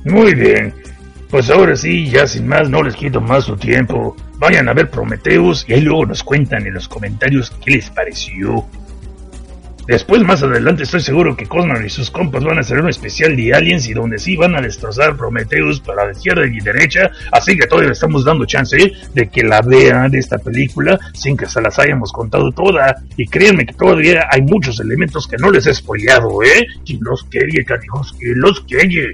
Muy 0.06 0.34
bien, 0.34 0.74
pues 1.30 1.50
ahora 1.50 1.76
sí, 1.76 2.10
ya 2.10 2.26
sin 2.26 2.48
más, 2.48 2.70
no 2.70 2.82
les 2.82 2.96
quito 2.96 3.22
más 3.22 3.46
su 3.46 3.58
tiempo. 3.58 4.16
Vayan 4.40 4.70
a 4.70 4.74
ver 4.74 4.90
Prometheus 4.90 5.66
y 5.68 5.74
ahí 5.74 5.82
luego 5.82 6.06
nos 6.06 6.24
cuentan 6.24 6.66
en 6.66 6.74
los 6.74 6.88
comentarios 6.88 7.52
qué 7.64 7.72
les 7.72 7.90
pareció. 7.90 8.66
Después, 9.90 10.22
más 10.22 10.44
adelante, 10.44 10.84
estoy 10.84 11.02
seguro 11.02 11.36
que 11.36 11.48
Cosman 11.48 11.84
y 11.84 11.90
sus 11.90 12.12
compas 12.12 12.44
van 12.44 12.58
a 12.58 12.62
hacer 12.62 12.80
un 12.80 12.90
especial 12.90 13.36
de 13.36 13.52
Aliens 13.56 13.88
y 13.90 13.94
donde 13.94 14.20
sí 14.20 14.38
van 14.38 14.56
a 14.56 14.62
destrozar 14.62 15.18
Prometheus 15.18 15.80
para 15.80 16.06
la 16.06 16.12
izquierda 16.12 16.46
y 16.46 16.60
derecha. 16.60 17.10
Así 17.32 17.58
que 17.58 17.66
todavía 17.66 17.94
estamos 17.94 18.24
dando 18.24 18.46
chance 18.46 18.78
de 19.16 19.30
que 19.30 19.42
la 19.42 19.62
vean 19.62 20.12
de 20.12 20.20
esta 20.20 20.38
película 20.38 21.00
sin 21.16 21.36
que 21.36 21.48
se 21.48 21.60
las 21.60 21.80
hayamos 21.80 22.12
contado 22.14 22.52
toda. 22.52 22.96
Y 23.18 23.26
créanme 23.26 23.66
que 23.66 23.74
todavía 23.74 24.28
hay 24.32 24.44
muchos 24.44 24.80
elementos 24.80 25.28
que 25.28 25.38
no 25.38 25.50
les 25.50 25.66
he 25.66 25.74
spoileado, 25.74 26.44
¿eh? 26.44 26.68
Y 26.86 27.00
los 27.02 27.24
quería, 27.24 27.64
canijos, 27.66 28.16
y 28.22 28.36
los 28.36 28.62
quería. 28.62 29.06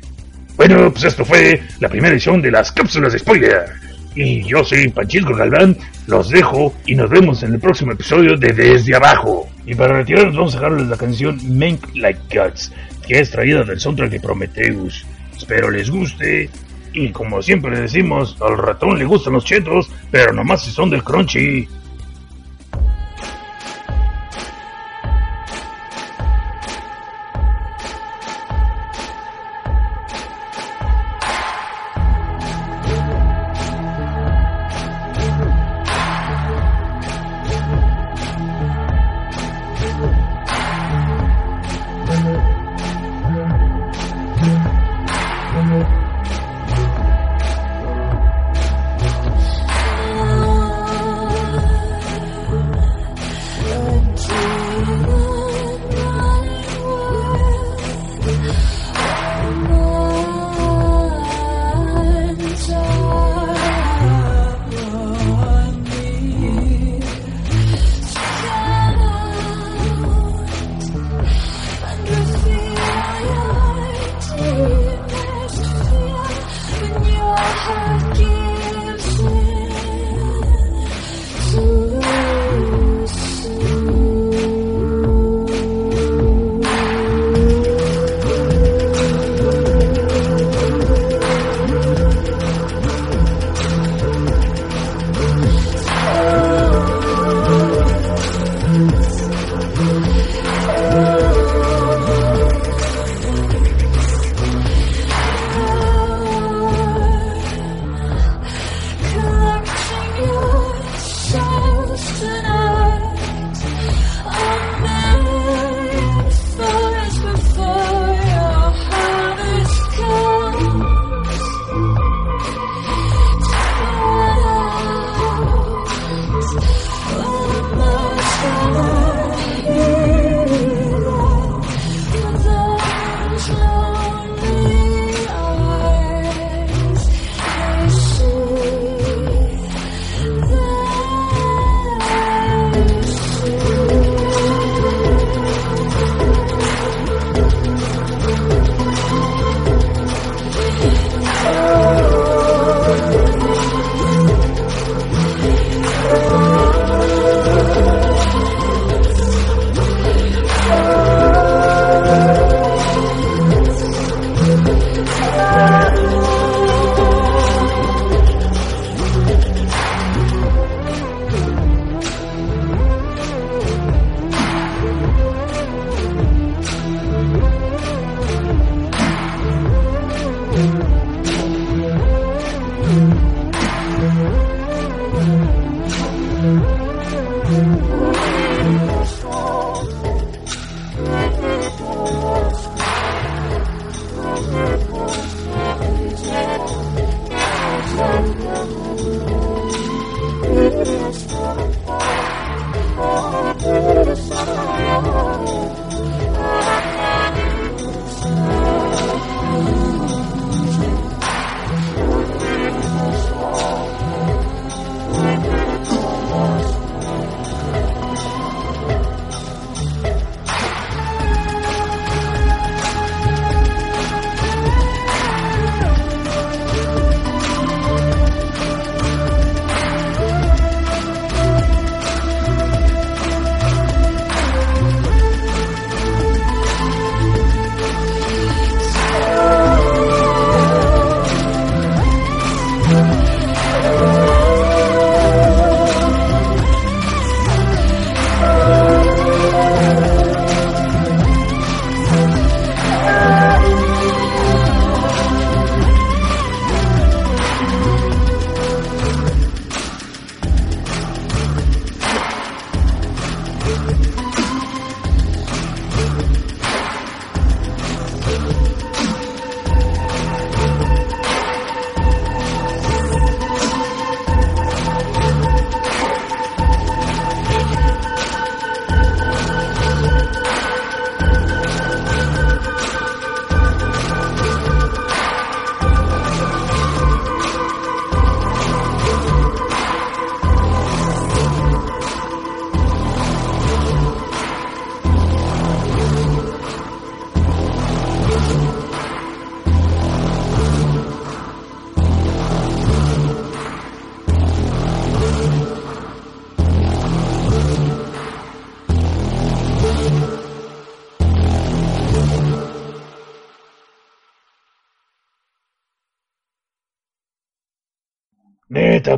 Bueno, 0.58 0.92
pues 0.92 1.06
esto 1.06 1.24
fue 1.24 1.62
la 1.80 1.88
primera 1.88 2.14
edición 2.14 2.42
de 2.42 2.52
las 2.52 2.74
cápsulas 2.74 3.14
de 3.14 3.20
spoiler. 3.20 3.86
Y 4.16 4.44
yo 4.44 4.64
soy 4.64 4.88
Panchisco 4.88 5.36
Galván, 5.36 5.78
los 6.08 6.30
dejo 6.30 6.74
y 6.86 6.96
nos 6.96 7.10
vemos 7.10 7.44
en 7.44 7.54
el 7.54 7.60
próximo 7.60 7.92
episodio 7.92 8.38
de 8.38 8.54
Desde 8.54 8.96
Abajo. 8.96 9.50
Y 9.66 9.76
para 9.76 9.98
retirarnos 9.98 10.36
vamos 10.36 10.56
a 10.56 10.60
dejarles 10.60 10.88
la 10.88 10.96
canción 10.96 11.38
Make 11.50 12.00
Like 12.00 12.22
Guts, 12.32 12.72
que 13.06 13.20
es 13.20 13.30
traída 13.30 13.64
del 13.64 13.78
soundtrack 13.78 14.12
de 14.12 14.20
Prometheus. 14.22 15.06
Espero 15.36 15.70
les 15.70 15.90
guste. 15.90 16.50
Y 16.94 17.10
como 17.10 17.42
siempre 17.42 17.78
decimos, 17.78 18.38
al 18.40 18.58
ratón 18.58 18.98
le 18.98 19.04
gustan 19.04 19.34
los 19.34 19.44
chetos, 19.44 19.90
pero 20.10 20.32
nomás 20.32 20.64
si 20.64 20.72
son 20.72 20.90
del 20.90 21.04
crunchy. 21.04 21.68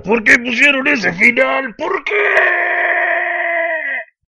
¿Por 0.02 0.24
qué 0.24 0.38
pusieron 0.40 0.88
ese 0.88 1.14
final? 1.14 1.76
¿Por 1.76 2.04
qué? 2.04 2.14